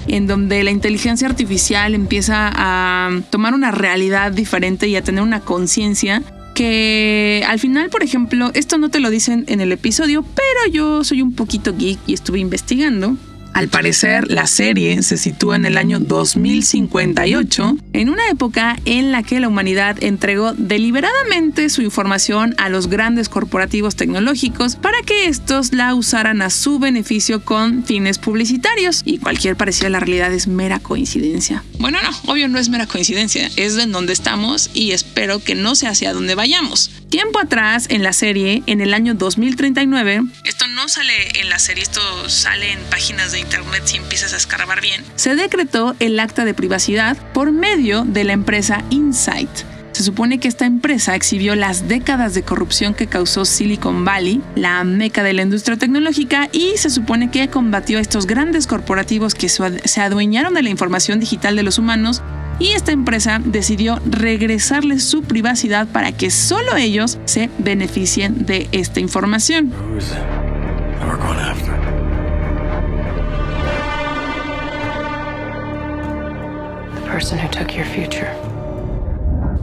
en 0.09 0.27
donde 0.27 0.65
la 0.65 0.73
inteligencia 0.73 1.29
artificial 1.29 1.95
empieza 1.95 2.51
a 2.53 3.21
tomar 3.31 3.55
una 3.55 3.71
realidad 3.71 4.33
diferente 4.33 4.89
y 4.89 4.97
a 4.97 5.05
tener 5.05 5.23
una 5.23 5.39
conciencia 5.39 6.25
que 6.57 7.45
al 7.47 7.61
final, 7.61 7.91
por 7.91 8.03
ejemplo, 8.03 8.51
esto 8.55 8.79
no 8.79 8.89
te 8.89 8.99
lo 8.99 9.11
dicen 9.11 9.45
en 9.47 9.61
el 9.61 9.73
episodio, 9.73 10.23
pero 10.23 10.73
yo 10.73 11.05
soy 11.05 11.21
un 11.21 11.35
poquito 11.35 11.77
geek 11.77 11.99
y 12.07 12.15
estuve 12.15 12.39
investigando. 12.39 13.19
Al 13.57 13.69
parecer, 13.69 14.31
la 14.31 14.47
serie 14.47 15.03
se 15.03 15.17
sitúa 15.17 15.57
en 15.57 15.65
el 15.65 15.79
año 15.79 15.99
2058, 15.99 17.79
en 17.95 18.11
una 18.11 18.29
época 18.29 18.77
en 18.85 19.13
la 19.13 19.23
que 19.23 19.41
la 19.41 19.49
humanidad 19.49 19.97
entregó 20.05 20.53
deliberadamente 20.53 21.71
su 21.71 21.81
información 21.81 22.55
a 22.59 22.69
los 22.69 22.89
grandes 22.89 23.31
corporativos 23.31 23.97
tecnológicos 23.97 24.77
para 24.77 25.01
que 25.07 25.29
estos 25.29 25.73
la 25.73 25.95
usaran 25.95 26.43
a 26.43 26.51
su 26.51 26.79
beneficio 26.79 27.47
con 27.47 27.83
fines 27.83 28.19
publicitarios. 28.19 29.01
Y 29.07 29.17
cualquier 29.17 29.57
parecido 29.57 29.87
a 29.87 29.91
la 29.91 30.01
realidad 30.01 30.35
es 30.35 30.49
mera 30.49 30.79
coincidencia. 30.79 31.65
Bueno, 31.79 31.97
no, 32.03 32.11
obvio 32.31 32.49
no 32.49 32.59
es 32.59 32.69
mera 32.69 32.87
coincidencia, 32.87 33.49
es 33.57 33.79
en 33.79 33.91
donde 33.91 34.13
estamos 34.13 34.69
y 34.75 34.91
espero 34.91 35.43
que 35.43 35.55
no 35.55 35.77
sea 35.77 35.93
hacia 35.93 36.13
donde 36.13 36.35
vayamos. 36.35 36.91
Tiempo 37.09 37.39
atrás, 37.39 37.87
en 37.89 38.03
la 38.03 38.13
serie, 38.13 38.63
en 38.67 38.83
el 38.83 38.93
año 38.93 39.15
2039, 39.15 40.25
esto 40.45 40.67
no 40.67 40.89
sale 40.89 41.41
en 41.41 41.49
la 41.49 41.59
serie, 41.59 41.83
esto 41.85 42.29
sale 42.29 42.73
en 42.73 42.81
páginas 42.91 43.33
de 43.33 43.46
internet 43.47 43.83
si 43.85 43.97
empiezas 43.97 44.33
a 44.33 44.37
escarbar 44.37 44.81
bien, 44.81 45.03
se 45.15 45.37
decretó 45.37 45.95
el 46.01 46.19
acta 46.19 46.45
de 46.45 46.55
privacidad 46.55 47.17
por 47.33 47.53
medio 47.53 48.05
de 48.05 48.25
la 48.25 48.33
empresa 48.33 48.83
Insight. 48.91 49.49
Se 49.93 50.03
supone 50.03 50.39
que 50.39 50.49
esta 50.49 50.67
empresa 50.67 51.15
exhibió 51.15 51.55
las 51.55 51.89
décadas 51.89 52.35
de 52.35 52.43
corrupción 52.43 52.93
que 52.93 53.07
causó 53.07 53.47
Silicon 53.47 54.05
Valley, 54.05 54.43
la 54.55 54.85
meca 54.85 55.23
de 55.23 55.33
la 55.33 55.41
industria 55.41 55.79
tecnológica, 55.79 56.51
y 56.53 56.77
se 56.77 56.91
supone 56.91 57.31
que 57.31 57.49
combatió 57.49 57.97
a 57.97 58.03
estos 58.03 58.27
grandes 58.27 58.67
corporativos 58.67 59.35
que 59.35 59.49
se 59.49 60.01
adueñaron 60.03 60.53
de 60.53 60.63
la 60.63 60.69
información 60.69 61.19
digital 61.19 61.57
de 61.57 61.63
los 61.63 61.79
humanos 61.79 62.23
y 62.59 62.73
esta 62.73 62.93
empresa 62.93 63.41
decidió 63.43 64.01
regresarles 64.05 65.05
su 65.05 65.23
privacidad 65.23 65.87
para 65.89 66.13
que 66.13 66.31
solo 66.31 66.77
ellos 66.77 67.19
se 67.25 67.51
beneficien 67.59 68.45
de 68.45 68.69
esta 68.73 69.01
información. 69.01 69.73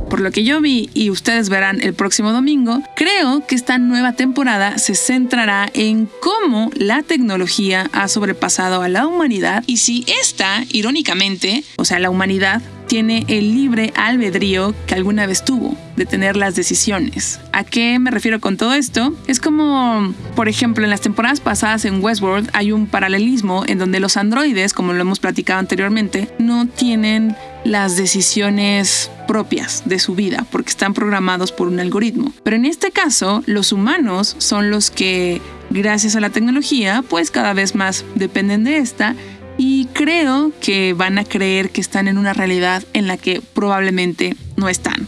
Por 0.10 0.22
lo 0.22 0.32
que 0.32 0.44
yo 0.44 0.62
vi 0.62 0.90
y 0.94 1.10
ustedes 1.10 1.50
verán 1.50 1.82
el 1.82 1.96
próximo 1.96 2.32
domingo, 2.32 2.84
creo 2.96 3.46
que 3.48 3.56
esta 3.56 3.80
nueva 3.80 4.14
temporada 4.14 4.78
se 4.78 4.94
centrará 4.94 5.70
en 5.74 6.08
cómo 6.20 6.70
la 6.76 7.02
tecnología 7.02 7.90
ha 7.94 8.08
sobrepasado 8.08 8.84
a 8.84 8.90
la 8.90 9.08
humanidad 9.08 9.64
y 9.66 9.78
si 9.78 10.06
esta, 10.22 10.66
irónicamente, 10.70 11.64
o 11.78 11.86
sea, 11.86 11.98
la 11.98 12.12
humanidad, 12.12 12.62
tiene 12.88 13.26
el 13.28 13.54
libre 13.54 13.94
albedrío 13.96 14.74
que 14.88 14.96
alguna 14.96 15.26
vez 15.26 15.44
tuvo 15.44 15.76
de 15.96 16.06
tener 16.06 16.36
las 16.36 16.56
decisiones. 16.56 17.40
¿A 17.52 17.64
qué 17.64 18.00
me 18.00 18.12
refiero 18.12 18.40
con 18.40 18.58
todo 18.58 18.74
esto? 18.74 19.14
Es 19.28 19.40
como, 19.40 20.14
por 20.36 20.48
ejemplo, 20.48 20.84
en 20.84 20.90
las 20.90 21.02
temporadas 21.02 21.40
pasadas 21.40 21.86
en 21.86 22.04
Westworld 22.04 22.50
hay 22.54 22.72
un 22.72 22.88
paralelismo 22.88 23.64
en 23.68 23.78
donde 23.78 24.00
los 24.00 24.18
androides, 24.18 24.74
como 24.74 24.94
lo 24.94 25.02
hemos 25.02 25.20
platicado 25.20 25.60
anteriormente, 25.60 26.30
no 26.40 26.68
tienen 26.68 27.36
las 27.64 27.96
decisiones 27.96 29.10
propias 29.28 29.84
de 29.86 30.00
su 30.00 30.16
vida 30.16 30.46
porque 30.52 30.70
están 30.70 30.94
programados 30.94 31.52
por 31.52 31.68
un 31.68 31.80
algoritmo. 31.80 32.34
Pero 32.44 32.56
en 32.56 32.66
este 32.66 32.92
caso, 32.92 33.44
los 33.46 33.72
humanos 33.72 34.36
son 34.40 34.70
los 34.70 34.92
que, 34.92 35.42
gracias 35.70 36.16
a 36.16 36.20
la 36.20 36.30
tecnología, 36.30 37.04
pues 37.08 37.32
cada 37.32 37.54
vez 37.54 37.76
más 37.76 38.06
dependen 38.16 38.64
de 38.64 38.78
esta 38.78 39.16
y 39.58 39.86
creo 39.94 40.52
que 40.62 40.94
van 40.94 41.18
a 41.18 41.24
creer 41.24 41.70
que 41.70 41.82
están 41.82 42.08
en 42.08 42.18
una 42.18 42.34
realidad 42.34 42.84
en 42.94 43.08
la 43.08 43.18
que 43.18 43.42
probablemente 43.54 44.36
no 44.58 44.70
están. 44.70 45.08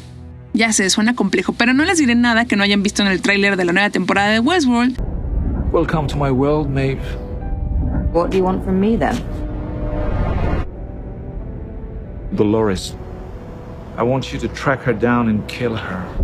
Ya 0.53 0.71
sé, 0.71 0.89
suena 0.89 1.15
complejo, 1.15 1.53
pero 1.53 1.73
no 1.73 1.83
les 1.83 1.97
diré 1.97 2.15
nada 2.15 2.45
que 2.45 2.55
no 2.55 2.63
hayan 2.63 2.81
visto 2.81 3.01
en 3.01 3.09
el 3.09 3.21
tráiler 3.21 3.57
de 3.57 3.65
la 3.65 3.73
nueva 3.73 3.89
temporada 3.89 4.29
de 4.29 4.39
Westworld. 4.39 4.97
Welcome 5.71 6.07
to 6.07 6.15
my 6.15 6.31
world, 6.31 6.69
Maeve. 6.69 7.01
What 8.13 8.29
do 8.29 8.37
you 8.37 8.45
want 8.45 8.63
from 8.63 8.79
me 8.79 8.95
then? 8.95 9.15
Dolores. 12.33 12.95
I 13.97 14.03
want 14.03 14.31
you 14.31 14.39
to 14.39 14.47
track 14.47 14.81
her 14.83 14.93
down 14.93 15.27
and 15.27 15.45
kill 15.47 15.75
her. 15.75 16.14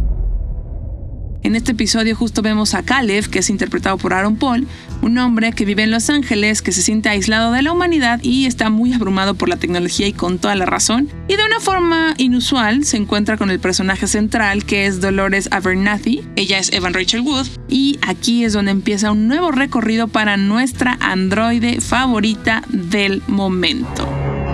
En 1.43 1.55
este 1.55 1.71
episodio 1.71 2.15
justo 2.15 2.43
vemos 2.43 2.75
a 2.75 2.83
Caleb, 2.83 3.27
que 3.27 3.39
es 3.39 3.49
interpretado 3.49 3.97
por 3.97 4.13
Aaron 4.13 4.35
Paul, 4.35 4.67
un 5.01 5.17
hombre 5.17 5.53
que 5.53 5.65
vive 5.65 5.81
en 5.81 5.89
Los 5.89 6.11
Ángeles, 6.11 6.61
que 6.61 6.71
se 6.71 6.83
siente 6.83 7.09
aislado 7.09 7.51
de 7.51 7.63
la 7.63 7.71
humanidad 7.71 8.19
y 8.21 8.45
está 8.45 8.69
muy 8.69 8.93
abrumado 8.93 9.33
por 9.33 9.49
la 9.49 9.57
tecnología 9.57 10.05
y 10.07 10.13
con 10.13 10.37
toda 10.37 10.53
la 10.53 10.67
razón. 10.67 11.09
Y 11.27 11.37
de 11.37 11.43
una 11.43 11.59
forma 11.59 12.13
inusual 12.17 12.85
se 12.85 12.97
encuentra 12.97 13.37
con 13.37 13.49
el 13.49 13.59
personaje 13.59 14.05
central, 14.05 14.65
que 14.65 14.85
es 14.85 15.01
Dolores 15.01 15.49
Abernathy. 15.51 16.23
Ella 16.35 16.59
es 16.59 16.71
Evan 16.73 16.93
Rachel 16.93 17.21
Wood. 17.21 17.47
Y 17.67 17.97
aquí 18.03 18.45
es 18.45 18.53
donde 18.53 18.69
empieza 18.69 19.11
un 19.11 19.27
nuevo 19.27 19.51
recorrido 19.51 20.07
para 20.07 20.37
nuestra 20.37 20.99
androide 21.01 21.81
favorita 21.81 22.61
del 22.69 23.23
momento. 23.25 24.07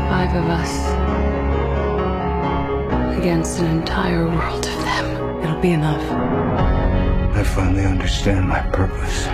Five 0.09 0.39
of 0.39 0.47
us 0.47 0.71
against 3.17 3.59
an 3.59 3.65
entire 3.65 4.25
world 4.25 4.65
of 4.65 4.85
them. 4.85 5.43
It'll 5.43 5.61
be 5.61 5.73
enough. 5.73 6.76
I 7.37 7.43
finally 7.43 7.85
understand 7.85 8.47
my 8.47 8.61
purpose. 8.71 9.29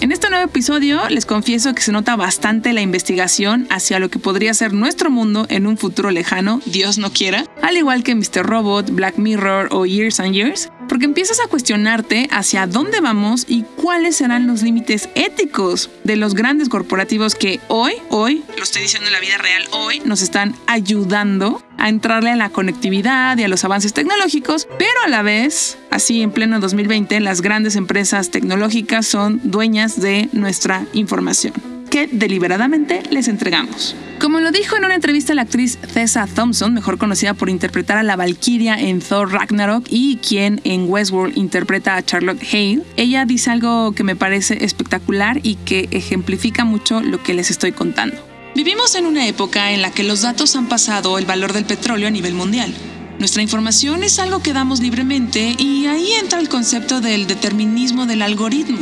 En 0.00 0.10
este 0.10 0.30
nuevo 0.30 0.46
episodio 0.46 1.00
les 1.10 1.26
confieso 1.26 1.74
que 1.74 1.82
se 1.82 1.92
nota 1.92 2.16
bastante 2.16 2.72
la 2.72 2.80
investigación 2.80 3.68
hacia 3.70 4.00
lo 4.00 4.08
que 4.08 4.18
podría 4.18 4.52
ser 4.52 4.72
nuestro 4.72 5.10
mundo 5.10 5.46
en 5.48 5.66
un 5.66 5.76
futuro 5.76 6.10
lejano, 6.10 6.60
Dios 6.66 6.98
no 6.98 7.12
quiera, 7.12 7.44
al 7.62 7.76
igual 7.76 8.02
que 8.02 8.16
Mr. 8.16 8.42
Robot, 8.42 8.90
Black 8.90 9.18
Mirror 9.18 9.68
o 9.70 9.86
Years 9.86 10.18
and 10.18 10.34
Years, 10.34 10.70
porque 10.92 11.06
empiezas 11.06 11.40
a 11.40 11.48
cuestionarte 11.48 12.28
hacia 12.30 12.66
dónde 12.66 13.00
vamos 13.00 13.46
y 13.48 13.62
cuáles 13.62 14.16
serán 14.16 14.46
los 14.46 14.60
límites 14.60 15.08
éticos 15.14 15.88
de 16.04 16.16
los 16.16 16.34
grandes 16.34 16.68
corporativos 16.68 17.34
que 17.34 17.60
hoy, 17.68 17.94
hoy, 18.10 18.44
lo 18.58 18.62
estoy 18.62 18.82
diciendo 18.82 19.06
en 19.06 19.14
la 19.14 19.20
vida 19.20 19.38
real, 19.38 19.64
hoy 19.70 20.02
nos 20.04 20.20
están 20.20 20.54
ayudando 20.66 21.62
a 21.78 21.88
entrarle 21.88 22.28
a 22.28 22.36
la 22.36 22.50
conectividad 22.50 23.38
y 23.38 23.42
a 23.42 23.48
los 23.48 23.64
avances 23.64 23.94
tecnológicos, 23.94 24.68
pero 24.78 25.00
a 25.06 25.08
la 25.08 25.22
vez, 25.22 25.78
así 25.90 26.20
en 26.20 26.30
pleno 26.30 26.60
2020, 26.60 27.20
las 27.20 27.40
grandes 27.40 27.76
empresas 27.76 28.30
tecnológicas 28.30 29.06
son 29.06 29.40
dueñas 29.44 29.98
de 29.98 30.28
nuestra 30.32 30.84
información 30.92 31.54
que 31.92 32.08
deliberadamente 32.10 33.02
les 33.10 33.28
entregamos. 33.28 33.94
Como 34.18 34.40
lo 34.40 34.50
dijo 34.50 34.76
en 34.76 34.86
una 34.86 34.94
entrevista 34.94 35.34
la 35.34 35.42
actriz 35.42 35.76
Tessa 35.76 36.26
Thompson, 36.26 36.72
mejor 36.72 36.96
conocida 36.96 37.34
por 37.34 37.50
interpretar 37.50 37.98
a 37.98 38.02
la 38.02 38.16
Valkyria 38.16 38.80
en 38.80 39.00
Thor 39.00 39.30
Ragnarok 39.30 39.84
y 39.90 40.16
quien 40.16 40.62
en 40.64 40.88
Westworld 40.88 41.36
interpreta 41.36 41.96
a 41.96 42.02
Charlotte 42.02 42.42
Hale, 42.50 42.82
ella 42.96 43.26
dice 43.26 43.50
algo 43.50 43.92
que 43.92 44.04
me 44.04 44.16
parece 44.16 44.64
espectacular 44.64 45.40
y 45.42 45.56
que 45.56 45.88
ejemplifica 45.90 46.64
mucho 46.64 47.02
lo 47.02 47.22
que 47.22 47.34
les 47.34 47.50
estoy 47.50 47.72
contando. 47.72 48.16
Vivimos 48.54 48.94
en 48.94 49.04
una 49.04 49.26
época 49.26 49.72
en 49.72 49.82
la 49.82 49.90
que 49.90 50.02
los 50.02 50.22
datos 50.22 50.56
han 50.56 50.70
pasado 50.70 51.18
el 51.18 51.26
valor 51.26 51.52
del 51.52 51.66
petróleo 51.66 52.08
a 52.08 52.10
nivel 52.10 52.32
mundial. 52.32 52.72
Nuestra 53.18 53.42
información 53.42 54.02
es 54.02 54.18
algo 54.18 54.42
que 54.42 54.54
damos 54.54 54.80
libremente 54.80 55.54
y 55.58 55.84
ahí 55.88 56.12
entra 56.12 56.40
el 56.40 56.48
concepto 56.48 57.02
del 57.02 57.26
determinismo 57.26 58.06
del 58.06 58.22
algoritmo. 58.22 58.80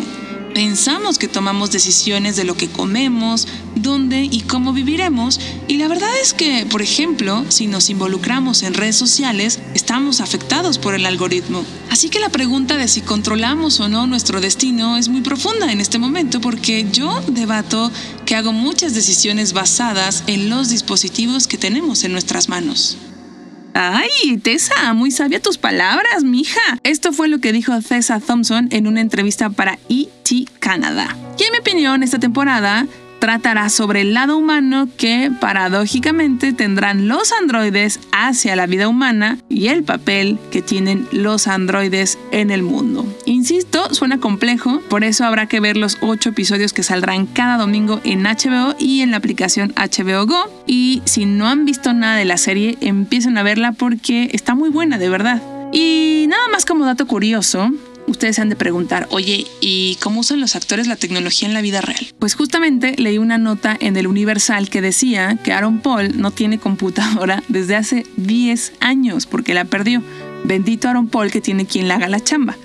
Pensamos 0.61 1.16
que 1.16 1.27
tomamos 1.27 1.70
decisiones 1.70 2.37
de 2.37 2.44
lo 2.44 2.55
que 2.55 2.68
comemos, 2.68 3.49
dónde 3.77 4.25
y 4.25 4.42
cómo 4.42 4.75
viviremos, 4.75 5.40
y 5.68 5.79
la 5.79 5.88
verdad 5.88 6.11
es 6.20 6.35
que, 6.35 6.66
por 6.66 6.83
ejemplo, 6.83 7.46
si 7.49 7.66
nos 7.66 7.88
involucramos 7.88 8.62
en 8.62 8.75
redes 8.75 8.96
sociales, 8.96 9.59
estamos 9.73 10.20
afectados 10.20 10.77
por 10.77 10.94
el 10.94 11.07
algoritmo. 11.07 11.64
Así 11.88 12.11
que 12.11 12.20
la 12.20 12.29
pregunta 12.29 12.77
de 12.77 12.88
si 12.88 13.01
controlamos 13.01 13.81
o 13.81 13.88
no 13.88 14.07
nuestro 14.07 14.42
destino 14.42 14.99
es 14.99 15.09
muy 15.09 15.23
profunda 15.23 15.73
en 15.73 15.81
este 15.81 15.99
momento 15.99 16.42
porque 16.42 16.87
yo 16.92 17.23
debato 17.29 17.90
que 18.27 18.37
hago 18.37 18.53
muchas 18.53 18.92
decisiones 18.92 19.55
basadas 19.55 20.25
en 20.27 20.51
los 20.51 20.68
dispositivos 20.68 21.49
que 21.49 21.57
tenemos 21.57 22.05
en 22.05 22.12
nuestras 22.12 22.51
manos. 22.51 22.99
Ay, 23.74 24.38
Tessa, 24.42 24.92
muy 24.94 25.11
sabia 25.11 25.40
tus 25.40 25.59
palabras, 25.59 26.24
mija. 26.24 26.61
Esto 26.83 27.12
fue 27.12 27.28
lo 27.28 27.38
que 27.38 27.52
dijo 27.52 27.80
Tessa 27.80 28.20
Thompson 28.20 28.68
en 28.70 28.87
una 28.87 29.00
entrevista 29.00 29.50
para 29.50 29.78
ET 29.88 30.48
Canada. 30.59 31.16
Y 31.38 31.44
en 31.44 31.52
mi 31.52 31.59
opinión, 31.59 32.02
esta 32.02 32.18
temporada 32.18 32.87
tratará 33.20 33.68
sobre 33.68 34.00
el 34.00 34.14
lado 34.14 34.37
humano 34.37 34.88
que 34.96 35.30
paradójicamente 35.40 36.52
tendrán 36.52 37.06
los 37.06 37.30
androides 37.33 38.00
hacia 38.11 38.56
la 38.56 38.66
vida 38.66 38.88
humana 38.88 39.38
y 39.48 39.68
el 39.68 39.85
papel 39.85 40.38
que 40.50 40.62
tienen 40.62 41.06
los 41.12 41.46
androides 41.46 42.18
en 42.33 42.50
el 42.50 42.62
mundo. 42.62 43.06
Insisto, 43.26 43.94
suena 43.94 44.18
complejo, 44.18 44.80
por 44.88 45.04
eso 45.04 45.24
habrá 45.24 45.46
que 45.46 45.61
ver 45.61 45.76
los 45.76 45.98
ocho 46.00 46.30
episodios 46.30 46.72
que 46.72 46.83
saldrán 46.83 47.26
cada 47.26 47.59
domingo 47.59 48.00
en 48.04 48.24
HBO 48.24 48.74
y 48.78 49.02
en 49.02 49.11
la 49.11 49.18
aplicación 49.18 49.72
HBO 49.76 50.26
Go. 50.26 50.50
Y 50.66 51.02
si 51.04 51.26
no 51.26 51.46
han 51.46 51.66
visto 51.66 51.92
nada 51.92 52.16
de 52.16 52.24
la 52.24 52.38
serie, 52.38 52.78
empiecen 52.80 53.37
a 53.38 53.42
verla 53.42 53.72
porque 53.72 54.30
está 54.33 54.54
muy 54.54 54.70
buena, 54.70 54.98
de 54.98 55.09
verdad. 55.11 55.42
Y 55.72 56.26
nada 56.28 56.48
más 56.50 56.64
como 56.64 56.85
dato 56.85 57.06
curioso, 57.06 57.70
ustedes 58.11 58.37
se 58.37 58.42
han 58.42 58.49
de 58.49 58.57
preguntar, 58.57 59.07
oye, 59.11 59.46
¿y 59.61 59.96
cómo 60.03 60.20
usan 60.20 60.40
los 60.40 60.57
actores 60.57 60.87
la 60.87 60.96
tecnología 60.96 61.49
en 61.49 61.55
la 61.55 61.62
vida 61.62 61.81
real? 61.81 62.07
Pues 62.18 62.35
justamente 62.35 62.94
leí 62.99 63.18
una 63.18 63.38
nota 63.38 63.77
en 63.81 63.96
el 63.96 64.07
Universal 64.07 64.68
que 64.68 64.83
decía 64.83 65.38
que 65.42 65.53
Aaron 65.53 65.79
Paul 65.79 66.20
no 66.20 66.31
tiene 66.31 66.59
computadora 66.59 67.42
desde 67.49 67.77
hace 67.77 68.07
10 68.16 68.73
años 68.81 69.27
porque 69.27 69.55
la 69.55 69.64
perdió. 69.64 70.03
Bendito 70.44 70.88
Aaron 70.88 71.09
Paul 71.09 71.31
que 71.31 71.40
tiene 71.40 71.66
quien 71.66 71.88
le 71.88 71.94
haga 71.94 72.09
la 72.09 72.20
chamba. 72.20 72.57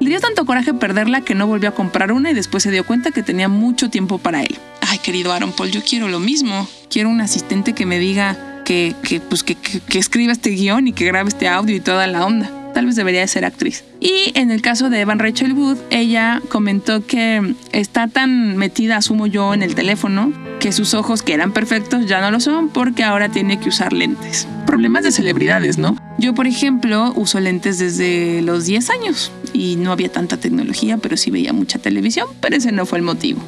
Le 0.00 0.10
dio 0.10 0.20
tanto 0.20 0.44
coraje 0.44 0.74
perderla 0.74 1.22
que 1.22 1.34
no 1.34 1.46
volvió 1.46 1.70
a 1.70 1.74
comprar 1.74 2.12
una 2.12 2.30
y 2.30 2.34
después 2.34 2.62
se 2.62 2.70
dio 2.70 2.84
cuenta 2.84 3.12
que 3.12 3.22
tenía 3.22 3.48
mucho 3.48 3.90
tiempo 3.90 4.18
para 4.18 4.42
él. 4.42 4.56
Ay, 4.82 4.98
querido 4.98 5.32
Aaron 5.32 5.52
Paul, 5.52 5.70
yo 5.70 5.82
quiero 5.82 6.08
lo 6.08 6.20
mismo. 6.20 6.68
Quiero 6.90 7.08
un 7.08 7.20
asistente 7.20 7.72
que 7.72 7.86
me 7.86 7.98
diga 7.98 8.62
que, 8.64 8.94
que, 9.02 9.20
pues, 9.20 9.42
que, 9.42 9.54
que, 9.54 9.80
que 9.80 9.98
escriba 9.98 10.32
este 10.32 10.50
guion 10.50 10.88
y 10.88 10.92
que 10.92 11.06
grabe 11.06 11.28
este 11.28 11.48
audio 11.48 11.74
y 11.74 11.80
toda 11.80 12.06
la 12.06 12.26
onda 12.26 12.65
tal 12.76 12.84
vez 12.84 12.94
debería 12.94 13.22
de 13.22 13.26
ser 13.26 13.46
actriz. 13.46 13.84
Y 14.00 14.32
en 14.34 14.50
el 14.50 14.60
caso 14.60 14.90
de 14.90 15.00
Evan 15.00 15.18
Rachel 15.18 15.54
Wood, 15.54 15.78
ella 15.88 16.42
comentó 16.50 17.06
que 17.06 17.54
está 17.72 18.06
tan 18.06 18.58
metida, 18.58 18.98
asumo 18.98 19.26
yo, 19.26 19.54
en 19.54 19.62
el 19.62 19.74
teléfono, 19.74 20.30
que 20.60 20.72
sus 20.72 20.92
ojos, 20.92 21.22
que 21.22 21.32
eran 21.32 21.52
perfectos, 21.52 22.04
ya 22.04 22.20
no 22.20 22.30
lo 22.30 22.38
son 22.38 22.68
porque 22.68 23.02
ahora 23.02 23.30
tiene 23.30 23.58
que 23.58 23.70
usar 23.70 23.94
lentes. 23.94 24.46
Problemas 24.66 25.04
de 25.04 25.12
celebridades, 25.12 25.78
¿no? 25.78 25.96
Yo, 26.18 26.34
por 26.34 26.46
ejemplo, 26.46 27.14
uso 27.16 27.40
lentes 27.40 27.78
desde 27.78 28.42
los 28.42 28.66
10 28.66 28.90
años 28.90 29.32
y 29.54 29.76
no 29.76 29.90
había 29.90 30.12
tanta 30.12 30.36
tecnología, 30.36 30.98
pero 30.98 31.16
sí 31.16 31.30
veía 31.30 31.54
mucha 31.54 31.78
televisión, 31.78 32.28
pero 32.42 32.56
ese 32.56 32.72
no 32.72 32.84
fue 32.84 32.98
el 32.98 33.04
motivo. 33.04 33.40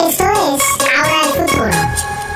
Esto 0.00 0.24
es 0.24 0.88
Ahora 0.92 1.20
el 1.22 1.46
Futuro. 1.46 2.27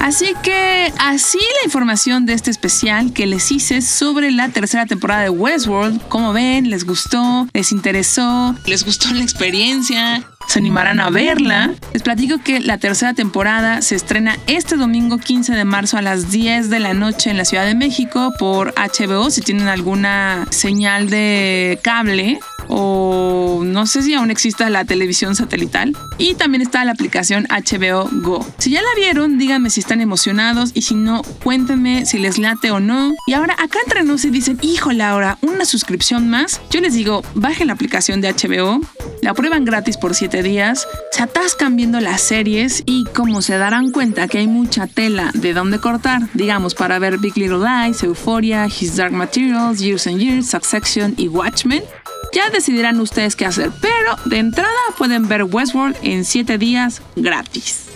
Así 0.00 0.32
que 0.42 0.92
así 0.98 1.38
la 1.38 1.66
información 1.66 2.24
de 2.24 2.32
este 2.32 2.50
especial 2.50 3.12
que 3.12 3.26
les 3.26 3.50
hice 3.50 3.82
sobre 3.82 4.30
la 4.30 4.48
tercera 4.48 4.86
temporada 4.86 5.22
de 5.22 5.30
Westworld. 5.30 6.00
Como 6.08 6.32
ven, 6.32 6.70
les 6.70 6.84
gustó, 6.84 7.46
les 7.52 7.72
interesó, 7.72 8.54
les 8.66 8.84
gustó 8.84 9.12
la 9.12 9.22
experiencia, 9.22 10.24
se 10.48 10.58
animarán 10.58 10.98
a 10.98 11.10
verla. 11.10 11.74
Les 11.92 12.02
platico 12.02 12.38
que 12.38 12.60
la 12.60 12.78
tercera 12.78 13.14
temporada 13.14 13.82
se 13.82 13.94
estrena 13.94 14.36
este 14.46 14.76
domingo 14.76 15.18
15 15.18 15.52
de 15.52 15.64
marzo 15.64 15.98
a 15.98 16.02
las 16.02 16.30
10 16.30 16.70
de 16.70 16.80
la 16.80 16.94
noche 16.94 17.30
en 17.30 17.36
la 17.36 17.44
Ciudad 17.44 17.66
de 17.66 17.74
México 17.74 18.32
por 18.38 18.74
HBO 18.74 19.30
si 19.30 19.42
tienen 19.42 19.68
alguna 19.68 20.46
señal 20.50 21.10
de 21.10 21.78
cable 21.82 22.40
o 22.68 23.62
no 23.64 23.86
sé 23.86 24.02
si 24.02 24.14
aún 24.14 24.30
exista 24.30 24.68
la 24.70 24.84
televisión 24.84 25.34
satelital. 25.34 25.96
Y 26.18 26.34
también 26.34 26.62
está 26.62 26.84
la 26.84 26.92
aplicación 26.92 27.46
HBO 27.48 28.08
Go. 28.22 28.46
Si 28.58 28.70
ya 28.70 28.82
la 28.82 28.88
vieron, 28.96 29.38
díganme 29.38 29.70
si 29.70 29.80
están 29.80 30.00
emocionados 30.00 30.72
y 30.74 30.82
si 30.82 30.94
no, 30.94 31.22
cuéntenme 31.42 32.06
si 32.06 32.18
les 32.18 32.38
late 32.38 32.70
o 32.70 32.80
no. 32.80 33.14
Y 33.26 33.34
ahora 33.34 33.54
acá 33.54 33.78
entre 33.84 34.04
nos 34.04 34.22
se 34.22 34.30
dicen, 34.30 34.58
hijo 34.62 34.92
Laura, 34.92 35.38
una 35.42 35.64
suscripción 35.64 36.28
más. 36.28 36.60
Yo 36.70 36.80
les 36.80 36.94
digo, 36.94 37.22
bajen 37.34 37.68
la 37.68 37.72
aplicación 37.72 38.20
de 38.20 38.32
HBO, 38.32 38.80
la 39.22 39.34
prueban 39.34 39.64
gratis 39.64 39.96
por 39.96 40.14
7 40.14 40.37
días, 40.42 40.86
se 41.10 41.22
atascan 41.22 41.76
viendo 41.76 42.00
las 42.00 42.20
series 42.20 42.82
y 42.86 43.04
como 43.04 43.42
se 43.42 43.58
darán 43.58 43.90
cuenta 43.90 44.28
que 44.28 44.38
hay 44.38 44.46
mucha 44.46 44.86
tela 44.86 45.30
de 45.34 45.52
dónde 45.52 45.78
cortar, 45.78 46.22
digamos 46.34 46.74
para 46.74 46.98
ver 46.98 47.18
Big 47.18 47.36
Little 47.36 47.58
Lies, 47.58 48.02
Euphoria, 48.02 48.66
His 48.66 48.96
Dark 48.96 49.12
Materials, 49.12 49.78
Years 49.80 50.06
and 50.06 50.18
Years, 50.18 50.50
Succession 50.50 51.14
y 51.16 51.28
Watchmen, 51.28 51.82
ya 52.32 52.50
decidirán 52.50 53.00
ustedes 53.00 53.36
qué 53.36 53.46
hacer, 53.46 53.70
pero 53.80 54.16
de 54.26 54.38
entrada 54.38 54.68
pueden 54.96 55.28
ver 55.28 55.44
Westworld 55.44 55.96
en 56.02 56.24
7 56.24 56.58
días 56.58 57.02
gratis. 57.16 57.86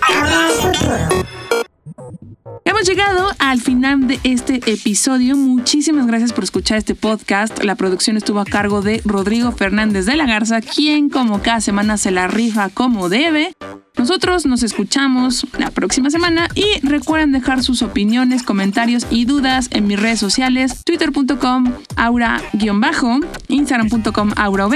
Llegado 2.93 3.31
al 3.39 3.59
final 3.63 4.07
de 4.07 4.21
este 4.23 4.57
episodio. 4.71 5.35
Muchísimas 5.35 6.07
gracias 6.07 6.35
por 6.35 6.45
escuchar 6.45 6.77
este 6.77 6.95
podcast. 6.95 7.65
La 7.65 7.75
producción 7.75 8.19
estuvo 8.19 8.39
a 8.39 8.45
cargo 8.45 8.83
de 8.83 9.01
Rodrigo 9.07 9.51
Fernández 9.51 10.05
de 10.05 10.15
la 10.15 10.27
Garza, 10.27 10.61
quien 10.61 11.09
como 11.09 11.41
cada 11.41 11.63
semana 11.63 11.97
se 11.97 12.11
la 12.11 12.29
rifa 12.29 12.69
como 12.69 13.09
debe. 13.09 13.55
Nosotros 13.97 14.45
nos 14.45 14.63
escuchamos 14.63 15.47
la 15.59 15.71
próxima 15.71 16.11
semana 16.11 16.49
y 16.55 16.87
recuerden 16.87 17.33
dejar 17.33 17.63
sus 17.63 17.81
opiniones, 17.81 18.43
comentarios 18.43 19.07
y 19.09 19.25
dudas 19.25 19.69
en 19.71 19.87
mis 19.87 19.99
redes 19.99 20.21
sociales, 20.21 20.85
twitter.com 20.85 21.73
aura-bajo, 21.97 23.21
instagram.com 23.49 24.33
aurav 24.37 24.75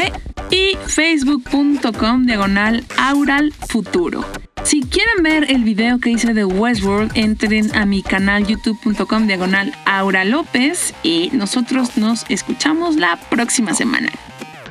y 0.51 0.79
facebook.com 0.87 2.25
diagonal 2.25 2.83
aural 2.97 3.53
futuro. 3.69 4.25
Si 4.65 4.81
quieren 4.83 5.23
ver 5.23 5.51
el 5.51 5.63
video 5.65 5.99
que 5.99 6.11
hice 6.11 6.35
de 6.35 6.45
Westworld, 6.45 7.13
entren 7.15 7.75
a 7.77 7.87
mi 7.87 8.03
canal 8.03 8.47
youtube.com 8.47 9.27
diagonal 9.27 9.73
Aura 9.85 10.25
López 10.25 10.93
y 11.03 11.31
nosotros 11.33 11.97
nos 11.97 12.25
escuchamos 12.29 12.97
la 12.97 13.17
próxima 13.31 13.75
semana. 13.75 14.11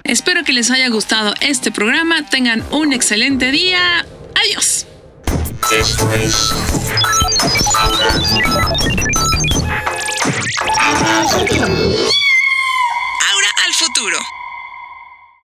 Espero 0.03 0.43
que 0.43 0.53
les 0.53 0.69
haya 0.69 0.89
gustado 0.89 1.33
este 1.41 1.71
programa. 1.71 2.25
Tengan 2.25 2.63
un 2.71 2.93
excelente 2.93 3.51
día. 3.51 4.05
Adiós. 4.35 4.85
Esto 5.71 6.11
es. 6.13 6.53